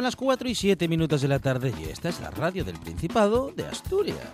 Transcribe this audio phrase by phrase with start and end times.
[0.00, 2.78] Son las 4 y 7 minutos de la tarde y esta es la radio del
[2.78, 4.30] Principado de Asturias.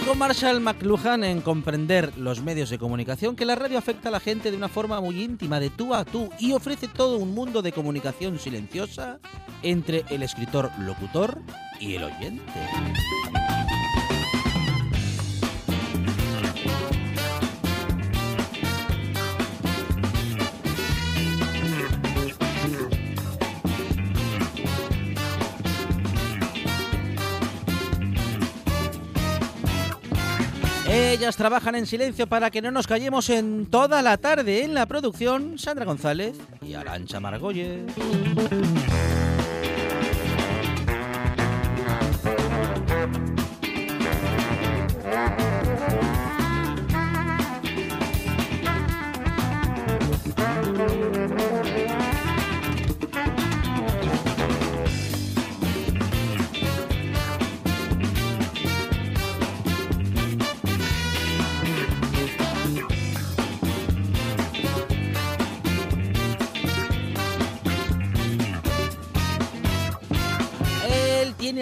[0.00, 4.12] Y con Marshall McLuhan en comprender los medios de comunicación que la radio afecta a
[4.12, 7.34] la gente de una forma muy íntima, de tú a tú, y ofrece todo un
[7.34, 9.18] mundo de comunicación silenciosa
[9.64, 11.36] entre el escritor locutor
[11.80, 12.52] y el oyente.
[31.10, 34.86] Ellas trabajan en silencio para que no nos callemos en toda la tarde en la
[34.86, 37.82] producción Sandra González y Arancha Margolles.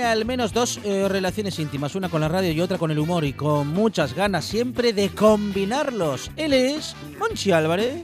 [0.04, 3.24] Al menos dos eh, relaciones íntimas, una con la radio y otra con el humor
[3.24, 6.30] y con muchas ganas siempre de combinarlos.
[6.36, 8.02] Él es Monchi Álvarez.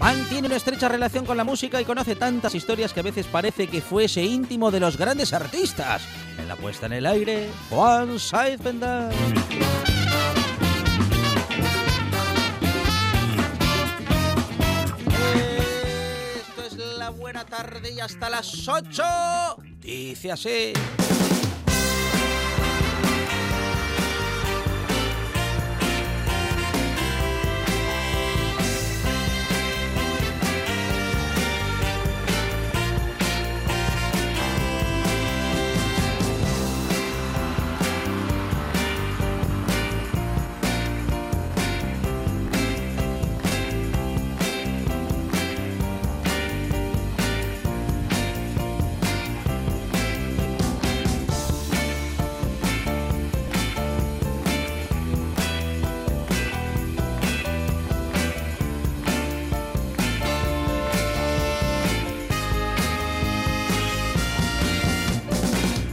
[0.00, 3.66] Mantiene una estrecha relación con la música y conoce tantas historias que a veces parece
[3.66, 6.02] que fuese íntimo de los grandes artistas.
[6.38, 9.12] En la puesta en el aire, Juan Saiz Bendal.
[17.56, 19.02] Tarde y hasta las 8.
[19.80, 20.72] Dice así.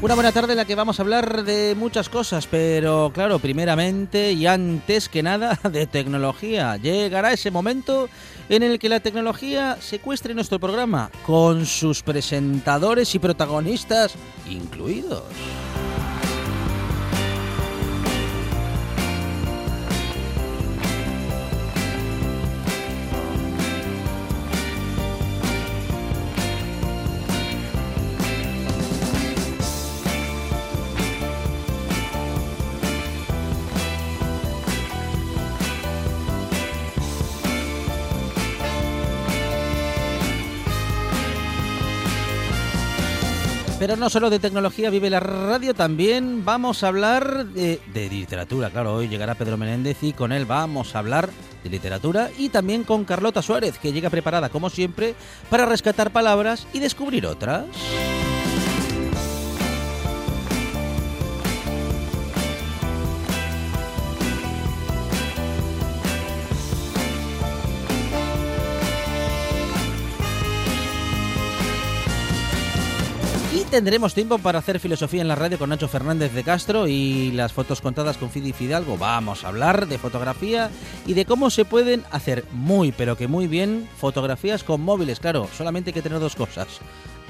[0.04, 4.34] Una buena tarde en la que vamos a hablar de muchas cosas, pero claro, primeramente
[4.34, 6.76] y antes que nada de tecnología.
[6.76, 8.10] Llegará ese momento
[8.50, 14.16] en el que la tecnología secuestre nuestro programa, con sus presentadores y protagonistas
[14.50, 15.24] incluidos.
[43.98, 47.80] No solo de tecnología vive la radio, también vamos a hablar de
[48.10, 48.70] literatura.
[48.70, 51.30] Claro, hoy llegará Pedro Menéndez y con él vamos a hablar
[51.64, 55.16] de literatura y también con Carlota Suárez, que llega preparada como siempre
[55.50, 57.66] para rescatar palabras y descubrir otras.
[73.74, 77.54] Tendremos tiempo para hacer filosofía en la radio con Nacho Fernández de Castro y las
[77.54, 79.00] fotos contadas con Fidi Fidalgo.
[79.00, 80.70] Vamos a hablar de fotografía
[81.08, 85.20] y de cómo se pueden hacer muy, pero que muy bien fotografías con móviles.
[85.20, 86.68] Claro, solamente hay que tener dos cosas.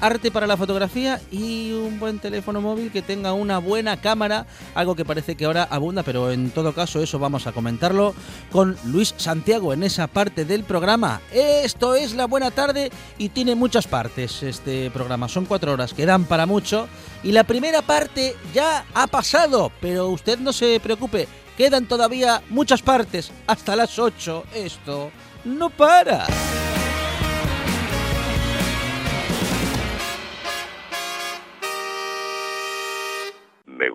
[0.00, 4.94] Arte para la fotografía y un buen teléfono móvil que tenga una buena cámara, algo
[4.94, 8.14] que parece que ahora abunda, pero en todo caso eso vamos a comentarlo
[8.50, 11.20] con Luis Santiago en esa parte del programa.
[11.32, 16.06] Esto es la buena tarde y tiene muchas partes este programa, son cuatro horas que
[16.06, 16.88] dan para mucho
[17.22, 21.26] y la primera parte ya ha pasado, pero usted no se preocupe,
[21.56, 24.44] quedan todavía muchas partes hasta las 8.
[24.54, 25.10] Esto
[25.44, 26.26] no para.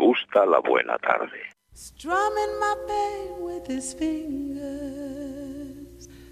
[0.09, 1.39] Gusta la buena tarde.
[1.73, 4.67] Strumming my pain with his fingers,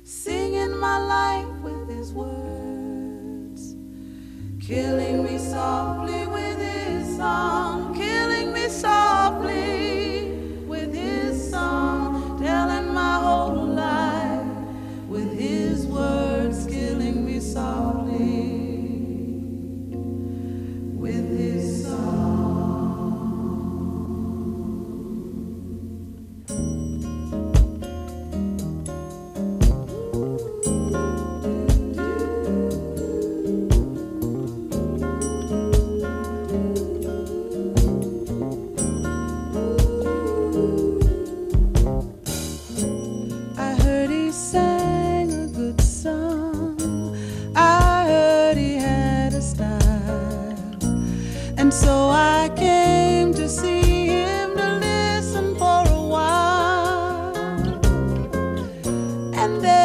[0.04, 3.76] singing my life with his words,
[4.60, 10.32] killing me softly with his song, killing me softly
[10.68, 14.48] with his song, telling my whole life
[15.08, 18.07] with his words, killing me softly
[59.48, 59.77] And there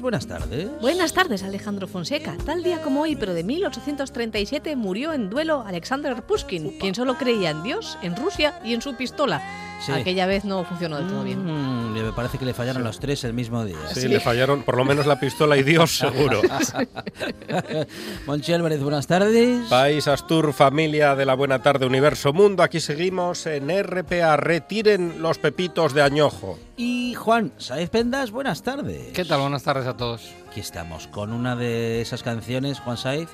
[0.00, 0.68] Buenas tardes.
[0.80, 2.36] Buenas tardes, Alejandro Fonseca.
[2.44, 7.50] Tal día como hoy, pero de 1837, murió en duelo Alexander Pushkin, quien solo creía
[7.50, 9.69] en Dios, en Rusia y en su pistola.
[9.80, 9.92] Sí.
[9.92, 11.44] Aquella vez no funcionó del todo bien.
[11.44, 13.78] Mm, me parece que le fallaron los tres el mismo día.
[13.94, 16.42] Sí, le fallaron por lo menos la pistola y Dios seguro.
[18.26, 19.68] Monchi Álvarez, buenas tardes.
[19.68, 22.62] País Astur, familia de la buena tarde, universo mundo.
[22.62, 24.36] Aquí seguimos en RPA.
[24.36, 26.58] Retiren los pepitos de añojo.
[26.76, 29.12] Y Juan Saez Pendas, buenas tardes.
[29.12, 29.40] ¿Qué tal?
[29.40, 30.30] Buenas tardes a todos.
[30.48, 33.28] Aquí estamos con una de esas canciones, Juan Saez,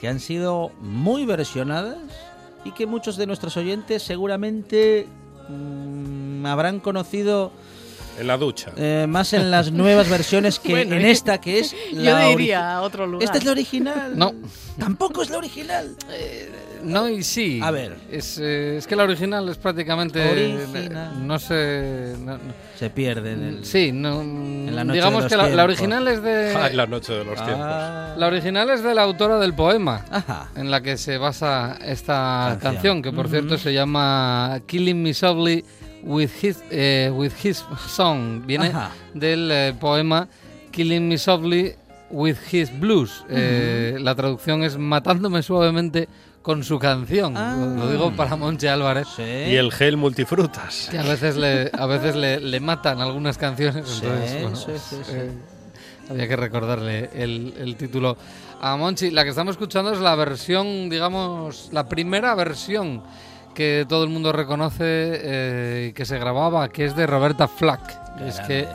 [0.00, 1.98] que han sido muy versionadas
[2.64, 5.06] y que muchos de nuestros oyentes seguramente
[5.50, 7.52] mm, habrán conocido
[8.18, 8.72] En la ducha.
[8.76, 12.26] eh, más en las nuevas versiones que Bueno, en yo- esta que es Yo la
[12.28, 13.24] ori- diría a otro lugar.
[13.24, 14.16] Esta es la original.
[14.18, 14.32] No.
[14.78, 15.96] Tampoco es la original.
[16.82, 17.60] No y sí.
[17.62, 17.96] A ver.
[18.10, 20.30] Es, eh, es que la original es prácticamente...
[20.30, 21.26] Original.
[21.26, 22.14] No sé...
[22.18, 23.64] no- no- Se pierde en el...
[23.64, 24.22] sí, no...
[24.70, 26.54] la noche digamos de los que la, original es de...
[26.60, 27.58] Ay, la noche de los tiempos.
[27.68, 28.14] Ah.
[28.16, 30.04] La original es de la autora del poema.
[30.10, 30.48] Ajá.
[30.56, 32.72] en la que se basa esta Canción.
[32.72, 35.64] canción, que por cierto se llama Killing Me Softly
[36.02, 38.44] with His, eh, with his Song.
[38.46, 38.90] Viene Ajá.
[39.14, 40.28] del eh, poema
[40.70, 41.74] Killing Me Softly
[42.10, 43.24] with His Blues.
[43.28, 46.08] Eh, la traducción es Matándome suavemente
[46.42, 47.36] con su canción.
[47.36, 47.56] Ah.
[47.76, 49.08] Lo, digo para Monche Álvarez.
[49.16, 49.22] Sí.
[49.22, 50.88] Y el gel multifrutas.
[50.90, 53.86] Que a veces le, a veces le, le matan algunas canciones.
[53.88, 55.12] Sí, entonces, bueno, sí, sí, sí.
[55.14, 55.30] eh,
[56.10, 58.16] había que recordarle el, el título
[58.60, 59.10] a Monchi.
[59.10, 63.02] La que estamos escuchando es la versión, digamos, la primera versión
[63.54, 68.16] que todo el mundo reconoce eh, y que se grababa, que es de Roberta Flack.
[68.16, 68.66] Qué es grande.
[68.66, 68.68] que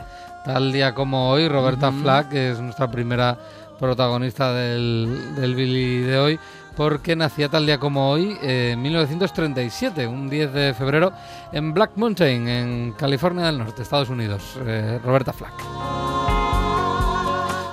[0.44, 1.90] tal día como hoy, Roberta.
[1.90, 3.36] Flack es nuestra primera
[3.78, 6.38] protagonista del, del Billy de hoy,
[6.76, 11.10] porque nacía tal día como hoy, eh, en 1937, un 10 de febrero,
[11.50, 14.58] en Black Mountain, en California del Norte, Estados Unidos.
[14.66, 15.54] eh, Roberta Flack.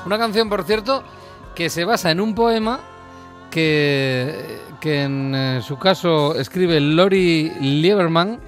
[0.06, 1.04] Una canción, por cierto,
[1.54, 2.80] que se basa en un poema
[3.52, 8.40] que, que en eh, su caso escribe Lori Lieberman,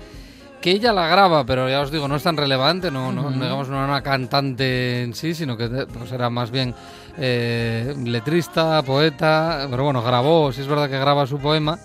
[0.62, 3.70] que ella la graba, pero ya os digo, no es tan relevante, no, no, digamos,
[3.70, 6.74] no era una cantante en sí, sino que pues, era más bien
[7.18, 11.80] eh, letrista, poeta, pero bueno, grabó, si es verdad que graba su poema,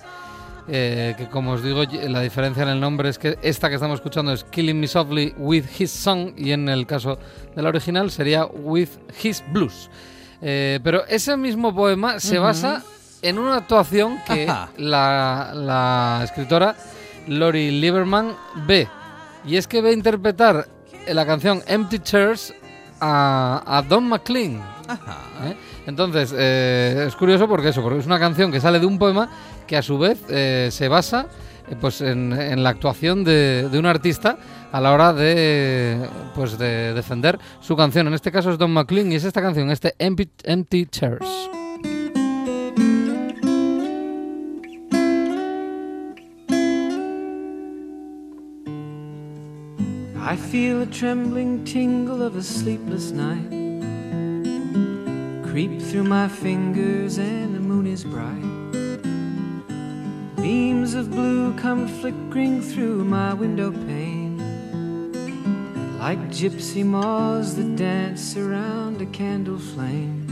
[0.69, 3.97] eh, que como os digo, la diferencia en el nombre es que esta que estamos
[3.97, 7.19] escuchando es Killing Me Softly with His Song y en el caso
[7.55, 8.91] de la original sería With
[9.23, 9.91] His Blues.
[10.43, 12.83] Eh, pero ese mismo poema se basa
[13.23, 14.47] en una actuación que
[14.79, 16.77] la, la escritora
[17.27, 18.35] Lori Lieberman
[18.67, 18.89] ve.
[19.45, 20.69] Y es que ve interpretar
[21.07, 22.55] la canción Empty Chairs
[23.01, 24.57] a, a Don McLean.
[25.45, 25.57] ¿eh?
[25.87, 29.29] Entonces, eh, es curioso porque eso, porque es una canción que sale de un poema
[29.67, 31.27] que a su vez eh, se basa
[31.81, 34.37] pues en, en la actuación de, de un artista
[34.73, 35.99] a la hora de
[36.35, 38.09] pues de defender su canción.
[38.09, 41.60] En este caso es Don McLean y es esta canción, este Empty, Empty Chairs.
[50.31, 53.51] I feel a trembling tingle of a sleepless night
[55.43, 58.41] creep through my fingers, and the moon is bright.
[60.37, 64.39] Beams of blue come flickering through my window pane,
[65.99, 70.29] like gypsy moths that dance around a candle flame.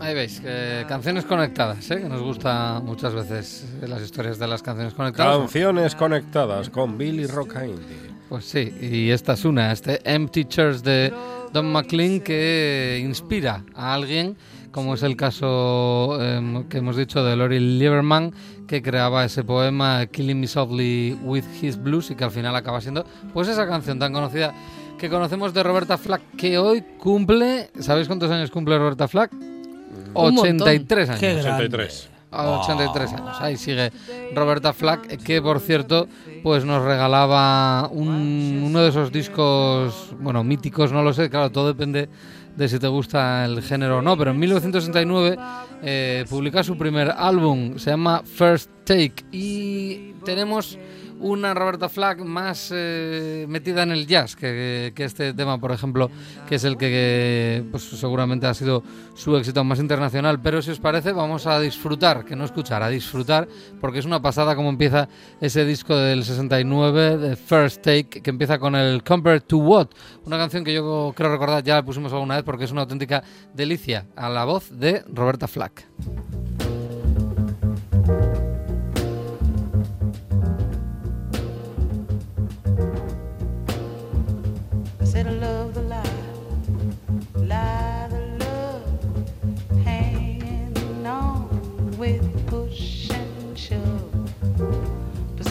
[0.00, 2.00] Ahí veis, que canciones conectadas, ¿eh?
[2.00, 5.36] que nos gusta muchas veces eh, las historias de las canciones conectadas.
[5.36, 8.07] Canciones conectadas con Billy Rockahindi.
[8.28, 11.12] Pues sí, y esta es una, este Empty Chairs de
[11.52, 14.36] Don McLean que inspira a alguien,
[14.70, 18.34] como es el caso em, que hemos dicho de Lori Lieberman,
[18.66, 22.82] que creaba ese poema Killing Me Softly with His Blues y que al final acaba
[22.82, 24.52] siendo pues esa canción tan conocida
[24.98, 29.32] que conocemos de Roberta Flack, que hoy cumple, ¿sabéis cuántos años cumple Roberta Flack?
[29.32, 30.62] Un montón.
[30.62, 31.20] 83 años.
[31.20, 31.64] Qué grande.
[31.64, 32.10] 83.
[32.30, 33.36] A 83 años.
[33.40, 33.90] Ahí sigue
[34.34, 36.08] Roberta Flack, que por cierto,
[36.42, 41.68] pues nos regalaba un- uno de esos discos, bueno, míticos, no lo sé, claro, todo
[41.68, 42.08] depende
[42.56, 45.38] de si te gusta el género o no, pero en 1969
[45.82, 50.76] eh, publica su primer álbum, se llama First Take, y tenemos
[51.20, 56.10] una Roberta Flack más eh, metida en el jazz que, este tema, por ejemplo,
[56.48, 58.82] que es el que, pues, seguramente ha sido
[59.14, 60.40] su éxito más internacional.
[60.40, 63.48] Pero si os parece, vamos a disfrutar, que no escuchar, a disfrutar,
[63.80, 65.08] porque es una pasada como empieza
[65.40, 69.88] ese disco del 69, de First Take, que empieza con el Compared to What,
[70.24, 73.22] una canción que yo creo recordar ya la pusimos alguna vez porque es una auténtica
[73.54, 75.86] delicia a la voz de Roberta Flack.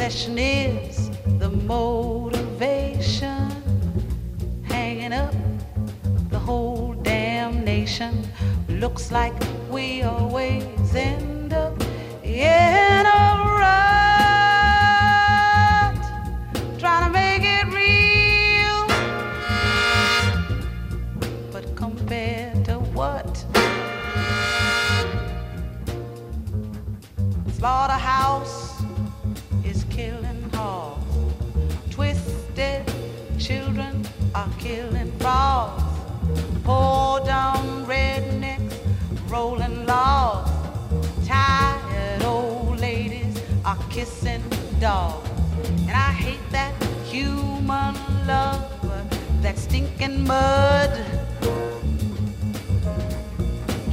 [0.08, 3.52] Possession is the motivation,
[4.64, 5.36] hanging up
[6.30, 8.26] the whole damn nation.
[8.70, 9.34] Looks like
[9.70, 11.78] we always end up
[12.24, 13.68] in a rut,
[16.80, 18.88] trying to make it real.
[21.52, 23.46] But compared to what?
[27.58, 28.67] Slaughterhouse
[39.30, 40.50] rolling logs.
[41.28, 44.44] Tired old ladies are kissing
[44.80, 45.30] dogs.
[45.88, 48.64] And I hate that human love,
[49.42, 50.92] that stinking mud.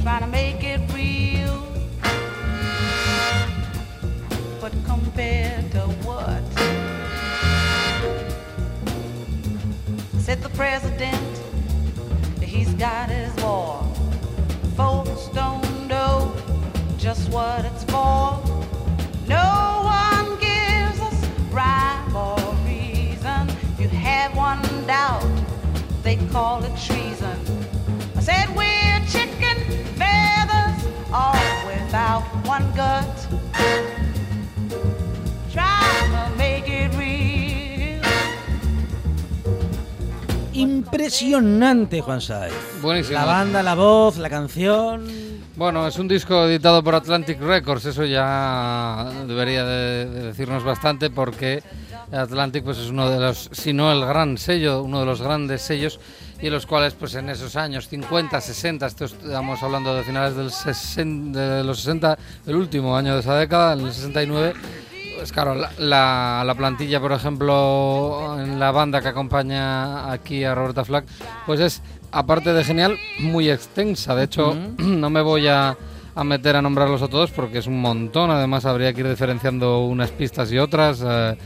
[0.03, 1.61] Trying to make it real.
[4.61, 6.43] But compared to what?
[10.19, 11.41] Said the president,
[12.41, 13.74] he's got his war.
[15.33, 16.33] Don't know
[16.97, 18.39] just what it's for.
[19.27, 23.49] No one gives us rhyme or reason.
[23.79, 25.25] You have one doubt,
[26.03, 27.37] they call it treason.
[28.15, 29.57] I said we're chicken
[29.95, 33.94] feathers, all without one gut.
[40.95, 42.53] Impresionante, Juan Saez.
[42.81, 43.19] Buenísimo.
[43.19, 45.05] La banda, la voz, la canción.
[45.57, 51.09] Bueno, es un disco editado por Atlantic Records, eso ya debería de, de decirnos bastante
[51.09, 51.61] porque
[52.13, 55.63] Atlantic pues es uno de los, si no el gran sello, uno de los grandes
[55.63, 55.99] sellos
[56.41, 60.49] y los cuales pues en esos años 50, 60, esto estamos hablando de finales del
[60.49, 64.53] 60, de los 60, el último año de esa década, en el 69,
[65.17, 70.55] pues claro, la, la- la plantilla, por ejemplo, en la banda que acompaña aquí a
[70.55, 71.05] Roberta Flack,
[71.45, 71.81] pues es,
[72.11, 74.15] aparte de genial, muy extensa.
[74.15, 75.77] De hecho, no me voy a,
[76.15, 78.31] a meter a nombrarlos a todos porque es un montón.
[78.31, 81.01] Además, habría que ir diferenciando unas pistas y otras.
[81.05, 81.37] eh,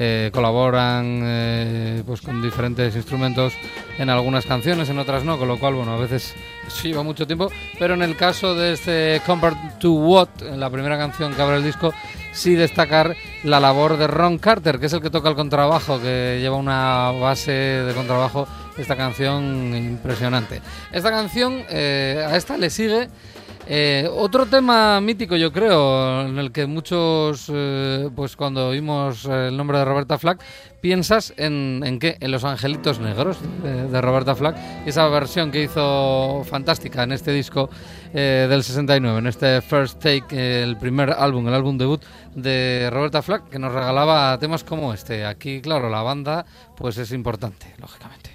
[0.00, 3.52] eh, colaboran eh, pues con diferentes instrumentos
[3.98, 6.36] en algunas canciones, en otras no, con lo cual, bueno, a veces
[6.68, 7.50] eso lleva mucho tiempo.
[7.80, 11.56] Pero en el caso de este Compared to What, en la primera canción que abre
[11.56, 11.92] el disco,
[12.38, 16.38] sí destacar la labor de Ron Carter, que es el que toca el contrabajo, que
[16.40, 20.62] lleva una base de contrabajo, esta canción impresionante.
[20.92, 23.08] Esta canción, eh, a esta le sigue
[23.68, 29.48] eh, otro tema mítico, yo creo, en el que muchos, eh, pues cuando oímos eh,
[29.48, 30.42] el nombre de Roberta Flack,
[30.80, 32.16] piensas en, en qué?
[32.20, 34.56] En Los Angelitos Negros de, de Roberta Flack.
[34.86, 37.68] Esa versión que hizo fantástica en este disco
[38.14, 42.02] eh, del 69, en este First Take, eh, el primer álbum, el álbum debut
[42.34, 45.26] de Roberta Flack, que nos regalaba temas como este.
[45.26, 46.46] Aquí, claro, la banda
[46.76, 48.30] pues es importante, lógicamente.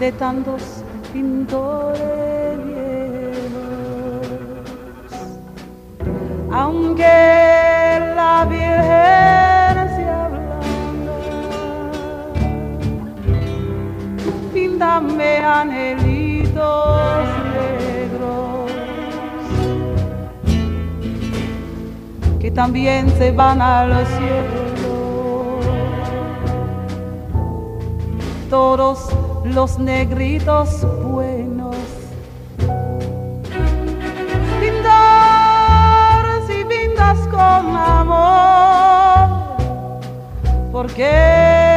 [0.00, 2.00] De tantos pintores
[2.64, 3.60] viejos
[6.50, 7.02] aunque
[8.16, 11.12] la Virgen se ablanda,
[14.54, 18.70] píntame angelitos negros
[22.40, 24.60] que también se van al cielo.
[28.48, 31.76] Todos los negritos buenos.
[34.60, 39.56] Pintar si pintas con amor,
[40.72, 41.69] porque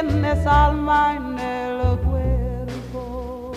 [0.00, 3.52] tienes alma en el cuerpo.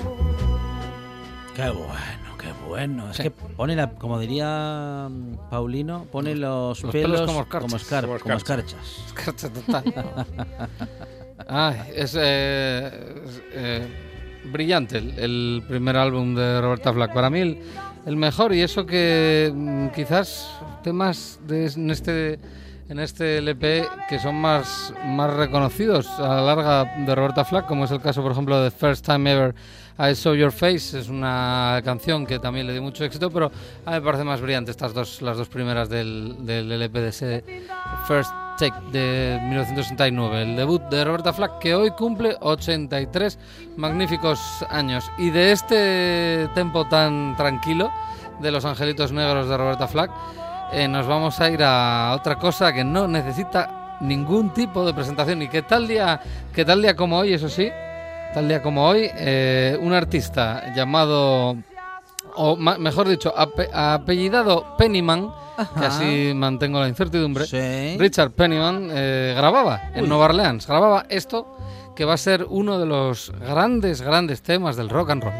[1.56, 3.10] Qué bueno, qué bueno.
[3.12, 7.72] Es que pone la, como diría mm, Paulino, pone los, Los pelos, pelos como escarchas.
[7.72, 9.04] como, escar- Como como escarchas.
[9.08, 9.44] escarchas.
[9.44, 10.26] Escarcha total.
[11.48, 12.92] Ay, es eh,
[13.26, 13.88] es, eh,
[14.52, 17.14] brillante el, el primer álbum de Roberta Flack.
[17.14, 17.60] Para mí el,
[18.06, 20.52] el mejor y eso que mm, quizás
[20.84, 22.40] temas de, en este
[22.90, 27.86] en este LP que son más, más reconocidos a la larga de Roberta Flack, como
[27.86, 29.56] es el caso, por ejemplo, de First Time Ever
[30.00, 30.98] I Saw Your Face.
[30.98, 33.52] Es una canción que también le dio mucho éxito, pero
[33.86, 37.10] a mí me parece más brillante estas dos, las dos primeras del, del LP de
[37.10, 37.44] ese
[38.08, 43.38] First Take de 1969, el debut de Roberta Flack, que hoy cumple 83
[43.76, 45.12] magníficos años.
[45.18, 47.92] Y de este tempo tan tranquilo
[48.40, 50.12] de Los Angelitos Negros de Roberta Flack,
[50.72, 55.42] eh, nos vamos a ir a otra cosa que no necesita ningún tipo de presentación.
[55.42, 56.20] Y que tal día,
[56.54, 57.70] que tal día como hoy, eso sí,
[58.34, 61.56] tal día como hoy, eh, un artista llamado,
[62.36, 65.32] o ma- mejor dicho, ape- apellidado Pennyman,
[65.80, 67.46] que así mantengo la incertidumbre.
[67.48, 67.98] Sí.
[67.98, 70.10] Richard Pennyman eh, grababa en Uy.
[70.10, 71.58] Nueva Orleans, grababa esto
[71.96, 75.34] que va a ser uno de los grandes, grandes temas del rock and roll.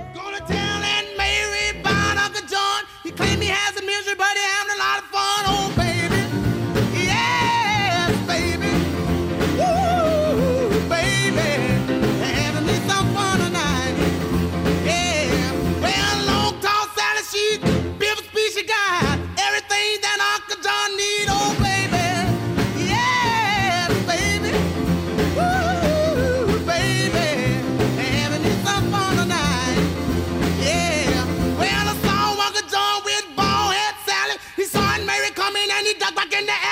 [35.96, 36.67] Coming and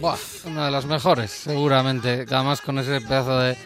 [0.00, 2.24] Buah, una de las mejores, seguramente.
[2.30, 3.56] Además con ese pedazo de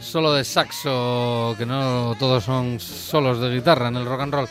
[0.00, 4.48] solo de saxo, que no todos son solos de guitarra en el rock and roll.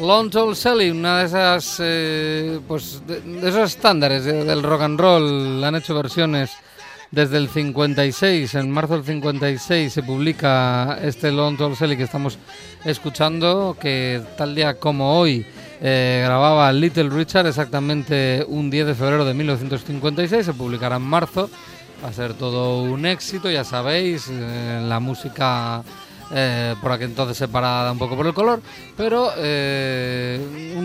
[0.00, 4.82] Long Tall Sally, una de esas, eh, pues, de, de esos estándares de- del rock
[4.82, 5.62] and roll.
[5.62, 6.50] Han hecho versiones
[7.12, 8.54] desde el 56.
[8.56, 12.38] En marzo del 56 se publica este Long Tall Sally que estamos
[12.84, 15.46] escuchando, que tal día como hoy
[15.86, 20.46] eh, grababa Little Richard exactamente un 10 de febrero de 1956.
[20.46, 21.50] Se publicará en marzo.
[22.02, 25.82] Va a ser todo un éxito, ya sabéis, eh, la música
[26.34, 28.62] eh, por aquel entonces separada un poco por el color,
[28.96, 29.30] pero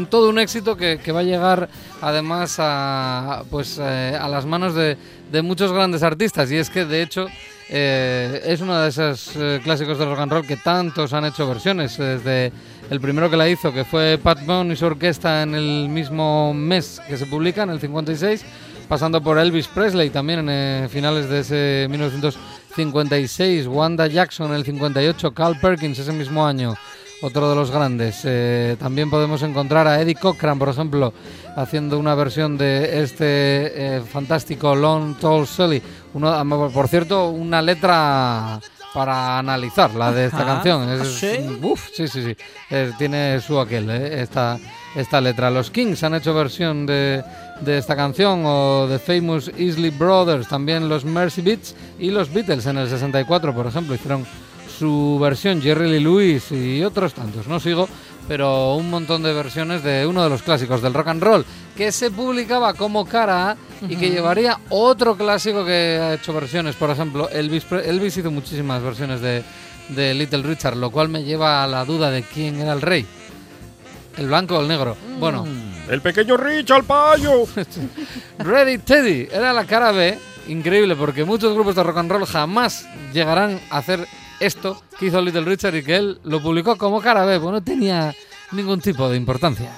[0.10, 1.70] todo un éxito que, va a llegar
[2.02, 4.98] además a, pues, a las manos de,
[5.42, 7.28] muchos grandes artistas y es que de hecho
[7.70, 9.32] es uno de esos
[9.64, 12.52] clásicos del rock and roll que tantos han hecho versiones, desde
[12.90, 16.54] el primero que la hizo, que fue Pat Boone y su orquesta en el mismo
[16.54, 18.44] mes que se publica, en el 56,
[18.88, 24.66] pasando por Elvis Presley también en eh, finales de ese 1956, Wanda Jackson en el
[24.66, 26.74] 58, Carl Perkins ese mismo año,
[27.22, 28.22] otro de los grandes.
[28.24, 31.14] Eh, también podemos encontrar a Eddie Cochran, por ejemplo,
[31.56, 35.82] haciendo una versión de este eh, fantástico Long Tall Sally.
[36.16, 38.60] Uno, ah, por cierto, una letra
[38.94, 40.46] para analizar la de esta Ajá.
[40.56, 40.90] canción.
[40.90, 41.60] Es, ¿Ah, sí?
[41.62, 42.36] uf, sí, sí, sí.
[42.98, 44.58] Tiene su aquel, eh, esta,
[44.96, 45.50] esta letra.
[45.52, 47.24] Los Kings han hecho versión de,
[47.62, 52.66] de esta canción, o The Famous Isley Brothers, también los Mercy Beats y los Beatles
[52.66, 54.26] en el 64, por ejemplo, hicieron
[54.78, 57.48] su versión Jerry Lee Lewis y otros tantos.
[57.48, 57.88] No sigo,
[58.30, 61.92] pero un montón de versiones de uno de los clásicos del rock and roll que
[61.92, 63.58] se publicaba como cara A
[63.90, 66.76] y que llevaría otro clásico que ha hecho versiones.
[66.76, 69.44] Por ejemplo, Elvis, Pre- Elvis hizo muchísimas versiones de,
[69.90, 73.06] de Little Richard, lo cual me lleva a la duda de quién era el rey.
[74.18, 74.96] ¿El blanco o el negro?
[75.20, 75.48] Bueno,
[75.90, 77.46] El pequeño Richard Payo.
[78.40, 82.86] Ready Teddy era la cara B, increíble porque muchos grupos de rock and roll jamás
[83.14, 84.06] llegarán a hacer
[84.40, 87.62] esto que hizo Little Richard y que él lo publicó como cara B, pues no
[87.62, 88.16] tenía
[88.52, 89.72] ningún tipo de importancia.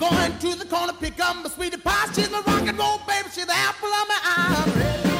[0.00, 2.06] Going to the corner, pick up my sweetie pie.
[2.14, 3.28] She's my rock and roll baby.
[3.32, 5.13] She's the apple of my eye.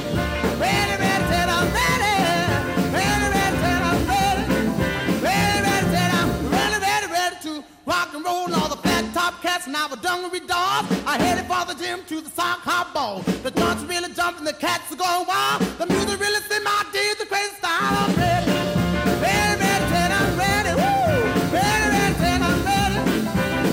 [9.54, 13.20] Cats and our dungaree dogs are headed for the gym to the sock hop ball.
[13.44, 15.62] The joints really jumping, the cats are going wild.
[15.78, 17.94] The music really set my day, the crazy style.
[18.02, 18.50] I'm ready.
[19.22, 20.72] Ready, ready, set, I'm ready.
[20.74, 21.54] Woo!
[21.54, 22.98] Ready, ready, set, I'm ready.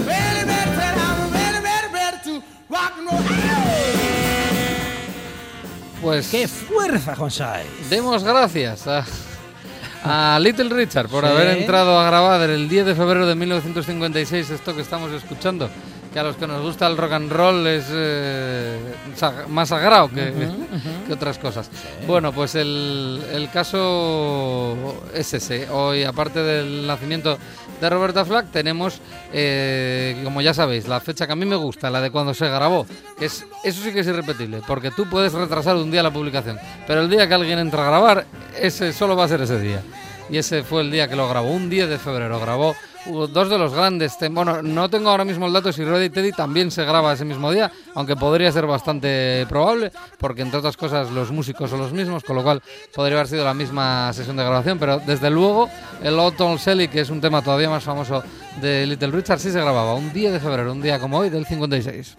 [0.06, 2.34] Ready, ready, set, I'm ready, ready, ready to
[2.70, 3.22] rock and roll.
[6.02, 7.16] Pues ¡Qué fuerza,
[7.90, 9.06] demos gracias a,
[10.04, 11.30] a Little Richard por Sí.
[11.30, 15.70] haber entrado a grabar el 10 de febrero de 1956 esto que estamos escuchando.
[16.14, 18.78] Que a los que nos gusta el rock and roll es eh,
[19.48, 20.34] más sagrado que,
[21.08, 21.70] que otras cosas.
[22.06, 24.76] Bueno, pues el, el caso
[25.14, 25.70] es ese.
[25.70, 27.38] Hoy, aparte del nacimiento
[27.80, 29.00] de Roberta Flack, tenemos,
[29.32, 32.48] eh, como ya sabéis, la fecha que a mí me gusta, la de cuando se
[32.48, 32.86] grabó.
[33.18, 36.60] Que es, eso sí que es irrepetible, porque tú puedes retrasar un día la publicación,
[36.88, 38.26] pero el día que alguien entra a grabar,
[38.60, 39.82] ese solo va a ser ese día.
[40.30, 42.40] Y ese fue el día que lo grabó, un 10 de febrero.
[42.40, 44.18] Grabó dos de los grandes.
[44.32, 47.52] Bueno, no tengo ahora mismo el dato si Ready Teddy también se graba ese mismo
[47.52, 52.24] día, aunque podría ser bastante probable, porque entre otras cosas los músicos son los mismos,
[52.24, 52.62] con lo cual
[52.94, 54.80] podría haber sido la misma sesión de grabación.
[54.80, 55.70] Pero desde luego,
[56.04, 58.24] el Autumn Sally, que es un tema todavía más famoso
[58.62, 61.46] de Little Richard, sí se grababa un 10 de febrero, un día como hoy, del
[61.46, 62.16] 56.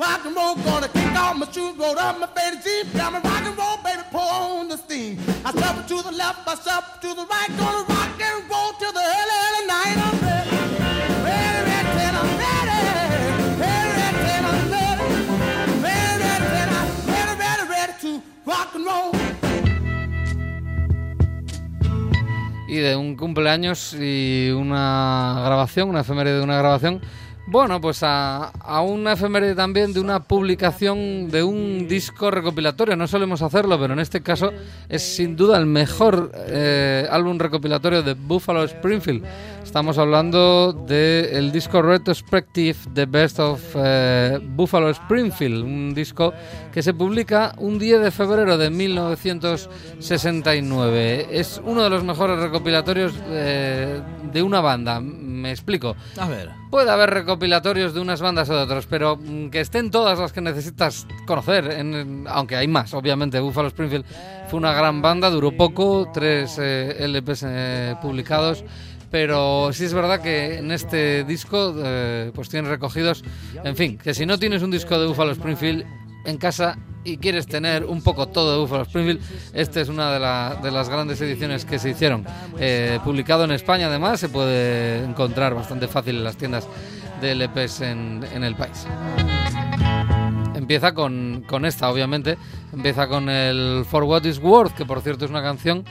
[22.73, 27.03] Y de un cumpleaños y una grabación, una efeméride de una grabación.
[27.53, 32.97] Bueno, pues a, a una efeméride también de una publicación de un disco recopilatorio.
[32.97, 34.51] No solemos hacerlo, pero en este caso
[34.89, 39.23] es sin duda el mejor eh, álbum recopilatorio de Buffalo Springfield.
[39.63, 46.33] Estamos hablando del disco Retrospective The Best of eh, Buffalo Springfield, un disco
[46.73, 51.29] que se publica un 10 de febrero de 1969.
[51.31, 54.01] Es uno de los mejores recopilatorios eh,
[54.33, 55.01] de una banda.
[55.01, 55.97] Me explico.
[56.19, 56.51] A ver.
[56.71, 60.33] Puede haber recopilatorios de unas bandas o de otras, pero mm, que estén todas las
[60.33, 63.41] que necesitas conocer, en- aunque hay más, obviamente.
[63.41, 64.05] Buffalo Springfield
[64.49, 68.65] fue una gran banda, duró poco, tres eh, LPs eh, publicados,
[69.11, 73.23] pero sí es verdad que en este disco eh, pues tienes recogidos,
[73.65, 75.85] en fin, que si no tienes un disco de Buffalo Springfield
[76.25, 79.21] en casa y quieres tener un poco todo de Buffalo Springfield,
[79.55, 82.25] esta es una de, la- de las grandes ediciones que se hicieron.
[82.59, 86.67] Eh, publicado en España, además, se puede encontrar bastante fácil en las tiendas
[87.21, 88.87] de LPs en, en el país.
[90.55, 92.37] Empieza con, con esta, obviamente.
[92.73, 95.85] Empieza con el For What Is Worth, que por cierto es una canción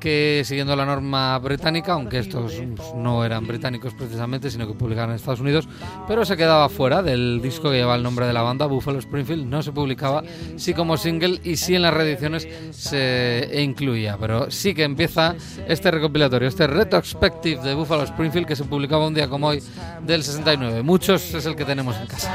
[0.00, 2.54] que siguiendo la norma británica, aunque estos
[2.96, 5.68] no eran británicos precisamente, sino que publicaban en Estados Unidos,
[6.08, 9.46] pero se quedaba fuera del disco que lleva el nombre de la banda, Buffalo Springfield,
[9.46, 10.24] no se publicaba,
[10.56, 15.36] sí como single y sí en las reediciones se incluía, pero sí que empieza
[15.68, 19.62] este recopilatorio, este retrospective de Buffalo Springfield que se publicaba un día como hoy
[20.02, 20.82] del 69.
[20.82, 22.30] Muchos es el que tenemos en casa.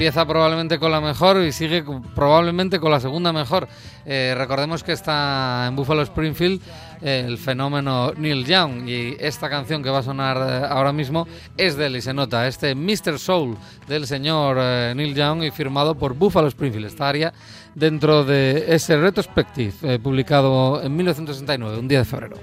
[0.00, 1.84] Empieza probablemente con la mejor y sigue
[2.14, 3.68] probablemente con la segunda mejor.
[4.06, 6.62] Eh, recordemos que está en Buffalo Springfield
[7.02, 11.28] eh, el fenómeno Neil Young y esta canción que va a sonar eh, ahora mismo
[11.54, 12.48] es de él y se nota.
[12.48, 13.18] Este Mr.
[13.18, 13.58] Soul
[13.88, 14.56] del señor
[14.96, 16.86] Neil Young y firmado por Buffalo Springfield.
[16.86, 17.34] Estaría
[17.74, 22.36] dentro de ese retrospective publicado en 1969, un día de febrero.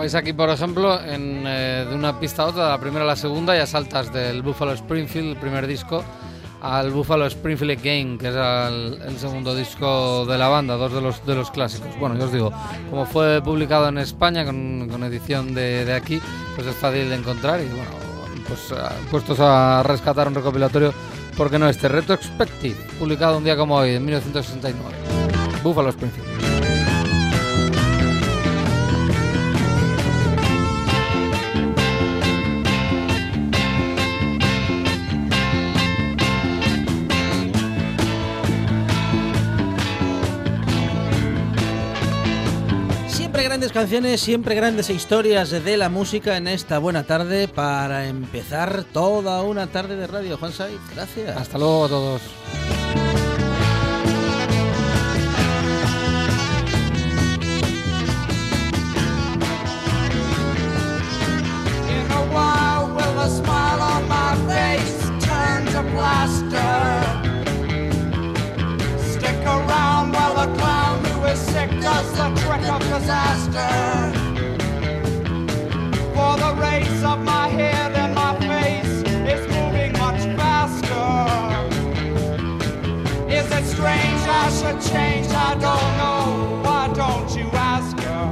[0.00, 3.06] Veis aquí, por ejemplo, en, eh, de una pista a otra, de la primera a
[3.06, 6.02] la segunda, ya saltas del Buffalo Springfield, el primer disco,
[6.62, 11.24] al Buffalo Springfield Again, que es el, segundo disco de la banda, dos de los,
[11.26, 11.88] de los clásicos.
[11.98, 12.52] Bueno, yo os digo,
[12.90, 16.20] como fue publicado en España con, con edición de, de aquí,
[16.56, 17.90] pues es fácil de encontrar y bueno,
[18.48, 20.92] pues eh, puestos a rescatar un recopilatorio,
[21.36, 21.88] ¿por qué no este?
[21.88, 24.96] Retrospective, publicado un día como hoy, en 1969.
[25.62, 26.49] Buffalo Springfield.
[43.50, 49.42] Grandes canciones, siempre grandes historias de la música en esta buena tarde para empezar toda
[49.42, 50.38] una tarde de radio.
[50.38, 51.36] Juan Saiz, gracias.
[51.36, 52.22] Hasta luego a todos.
[71.90, 73.72] Sick the trick of disaster.
[76.14, 81.08] For the race of my head and my face is moving much faster.
[83.28, 85.26] Is it strange I should change?
[85.28, 86.60] I don't know.
[86.64, 88.30] Why don't you ask her?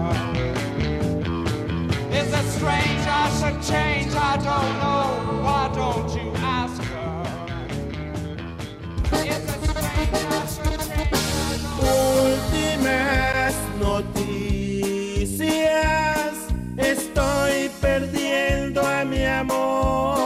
[2.11, 4.15] Is it strange I should change?
[4.15, 5.05] I don't know.
[5.45, 7.23] Why don't you ask her?
[9.15, 11.19] Is it strange I should change?
[11.81, 13.28] Últimas
[13.79, 15.39] noticias.
[16.77, 20.19] Estoy perdiendo a mi amor.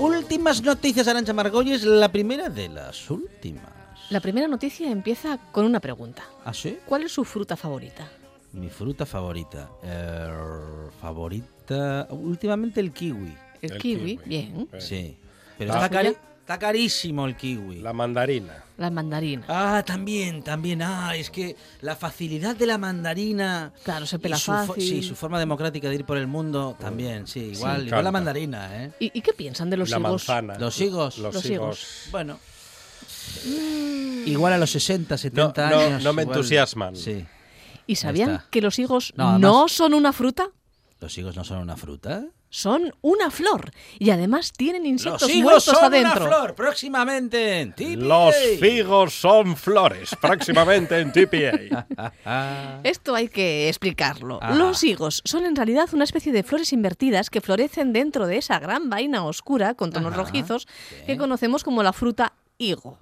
[0.00, 3.70] Últimas noticias, Arancha Margolles, la primera de las últimas.
[4.10, 6.24] La primera noticia empieza con una pregunta.
[6.44, 6.78] ¿Ah, sí?
[6.86, 8.08] ¿Cuál es su fruta favorita?
[8.52, 9.70] Mi fruta favorita.
[9.82, 10.28] Eh,
[11.00, 12.06] favorita.
[12.10, 13.34] Últimamente el kiwi.
[13.62, 14.28] El, El kiwi, kiwi.
[14.28, 14.68] bien.
[14.78, 15.16] Sí.
[15.56, 16.16] Pero La está, cari-.
[16.42, 17.76] Está carísimo el kiwi.
[17.80, 18.64] La mandarina.
[18.76, 19.44] La mandarina.
[19.48, 20.82] Ah, también, también.
[20.82, 23.72] Ah, es que la facilidad de la mandarina.
[23.84, 24.82] Claro, se pela su fácil.
[24.82, 27.52] Sí, su forma democrática de ir por el mundo también, sí.
[27.54, 28.92] Igual, igual la mandarina, ¿eh?
[28.98, 30.10] ¿Y, y qué piensan de los la higos?
[30.10, 30.58] manzana.
[30.58, 31.18] Los higos.
[31.18, 31.86] Los, Los higos.
[32.10, 32.38] Bueno.
[34.26, 36.02] Igual a los 60, 70 no, años.
[36.02, 36.96] no me igual- entusiasman.
[36.96, 37.24] Sí.
[37.86, 40.48] ¿Y sabían que los higos No, no, son una fruta?
[41.00, 42.24] ¿Los higos no son una fruta?
[42.54, 46.26] Son una flor y además tienen insectos Los higos muertos son adentro.
[46.26, 46.54] una flor.
[46.54, 47.96] Próximamente en TPA.
[48.04, 51.86] Los figos son flores, próximamente en TPA.
[52.26, 54.38] Ah, Esto hay que explicarlo.
[54.42, 54.54] Ajá.
[54.54, 58.58] Los higos son en realidad una especie de flores invertidas que florecen dentro de esa
[58.58, 60.68] gran vaina oscura con tonos Ajá, rojizos
[61.06, 62.98] que conocemos como la fruta higo.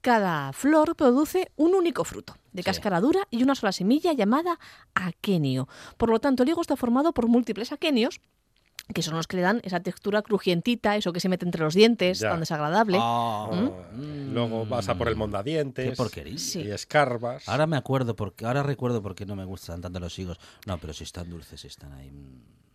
[0.00, 2.66] Cada flor produce un único fruto, de Sí.
[2.66, 4.58] cáscara dura y una sola semilla llamada
[4.94, 5.68] aquenio.
[5.98, 8.20] Por lo tanto, el higo está formado por múltiples aquenios
[8.94, 11.74] que son los que le dan esa textura crujientita, eso que se mete entre los
[11.74, 12.30] dientes, Ya.
[12.30, 12.98] tan desagradable.
[13.00, 13.48] Ah,
[13.94, 14.32] Mm.
[14.34, 15.90] Luego vas a por el mondadientes.
[15.90, 16.38] Qué porquería.
[16.38, 16.62] Sí.
[16.62, 17.48] Y escarbas.
[17.48, 20.38] Ahora me acuerdo, porque ahora recuerdo por qué no me gustan tanto los higos.
[20.66, 22.10] No, pero si están dulces, están ahí.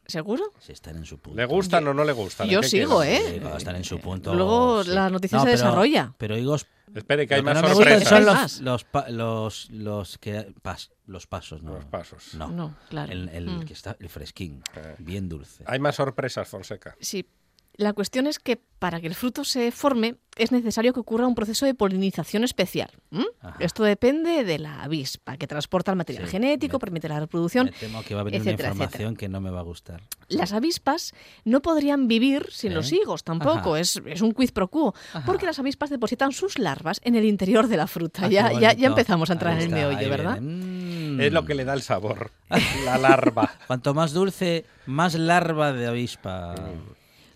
[0.08, 0.52] ¿Seguro?
[0.60, 1.38] Si están en su punto.
[1.38, 2.48] ¿Le gustan o no le gustan?
[2.48, 3.14] Yo ¿En qué sigo, quedan?
[3.14, 3.22] ¿eh?
[3.34, 4.34] Sí, cuando están en su punto.
[4.34, 4.90] Luego sí.
[4.92, 6.14] la noticia No, se pero- desarrolla.
[6.18, 6.66] Pero higos.
[6.96, 8.08] Espere, que hay más no sorpresas.
[8.08, 10.54] son los, los, pa- los, los que.
[10.64, 11.74] pas- los pasos, ¿no?
[11.76, 12.34] Los pasos.
[12.36, 12.48] No.
[12.48, 13.12] No, claro.
[13.12, 13.66] El, el Mm.
[13.66, 14.64] que está, el fresquín.
[14.76, 14.96] Eh.
[15.00, 15.64] Bien dulce.
[15.68, 16.96] Hay más sorpresas, Fonseca.
[17.02, 17.28] Sí.
[17.78, 21.34] La cuestión es que para que el fruto se forme es necesario que ocurra un
[21.36, 22.90] proceso de polinización especial.
[23.60, 27.66] Esto depende de la avispa, que transporta el material Sí, genético, me- permite la reproducción.
[27.68, 30.02] Me temo que va a venir etcétera, una información que no me va a gustar.
[30.28, 31.14] Las avispas
[31.44, 32.76] no podrían vivir sin ¿Eh?
[32.76, 35.24] los higos tampoco, es, es un quiz pro quo, Ajá.
[35.26, 38.22] porque las avispas depositan sus larvas en el interior de la fruta.
[38.26, 38.88] Ah, ya, ya, ya bonito.
[38.88, 40.40] empezamos a entrar en el meollo, ¿verdad?
[40.42, 41.22] Mm.
[41.22, 42.32] Es lo que le da el sabor.
[42.86, 43.52] La larva.
[43.66, 46.54] Cuanto más dulce, más larva de avispa.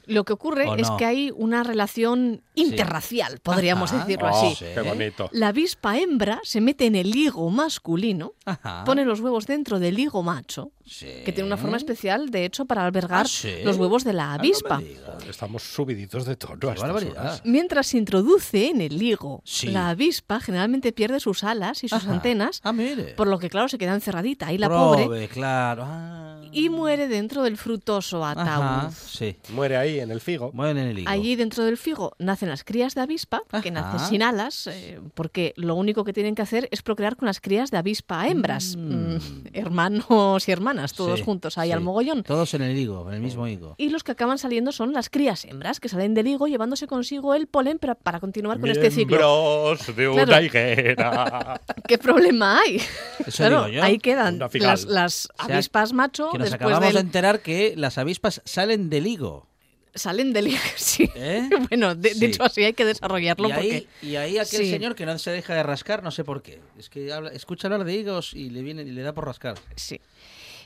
[0.06, 0.98] Lo que ocurre ¿O es no?
[0.98, 4.06] que hay una relación interracial, podríamos Ajá.
[4.06, 4.56] decirlo Oh, así.
[4.56, 4.66] Sí.
[4.74, 5.30] Qué bonito.
[5.32, 8.84] La avispa hembra se mete en el higo masculino, Ajá.
[8.84, 11.08] pone los huevos dentro del higo macho, Sí.
[11.24, 13.54] que tiene una forma especial, de hecho, para albergar ¿Ah, sí?
[13.64, 14.82] los huevos de la Ah, no avispa.
[15.30, 17.42] Estamos subiditos de tono a estas horas.
[17.46, 19.68] Mientras se introduce en el higo, Sí.
[19.70, 22.12] la avispa generalmente pierde sus alas y sus Ajá.
[22.12, 23.14] antenas, Ah, mire.
[23.16, 25.84] por lo que, claro, se queda encerradita ahí la Probe, pobre claro.
[25.88, 26.42] Ah.
[26.52, 28.92] y muere dentro del frutoso ataúd.
[28.92, 29.38] Sí.
[29.54, 30.52] Muere ahí en el figo.
[30.54, 31.10] Mueren en el higo.
[31.10, 35.54] Allí dentro del figo nacen las crías de avispa, que nacen sin alas, eh, porque
[35.56, 38.82] lo único que tienen que hacer es procrear con las crías de avispa hembras, Mm.
[39.16, 39.20] mm,
[39.54, 41.74] hermanos y hermanas, todos Sí, juntos ahí sí.
[41.74, 42.24] al mogollón.
[42.24, 43.76] Todos en el higo, en el mismo higo.
[43.78, 47.34] Y los que acaban saliendo son las crías hembras, que salen del higo llevándose consigo
[47.36, 49.18] el polen para, para continuar con este ciclo.
[49.18, 50.46] Miembros de una Claro.
[50.46, 51.62] higuera.
[51.88, 52.78] ¿Qué problema hay?
[53.26, 53.84] Eso claro, digo yo.
[53.84, 57.74] ahí quedan las, las sea, avispas macho Que nos después acabamos del- de enterar que
[57.78, 59.48] las avispas salen del higo.
[59.94, 61.10] salen del higo, sí.
[61.16, 61.50] ¿eh?
[61.70, 62.28] Bueno, de, Sí.
[62.28, 64.70] dicho así hay que desarrollarlo Y porque ahí, y ahí aquel Sí.
[64.72, 66.62] señor que no se deja de rascar, no sé por qué.
[66.78, 69.56] Es que habla, escucha hablar de higos y le viene y le da por rascar.
[69.76, 70.00] Sí.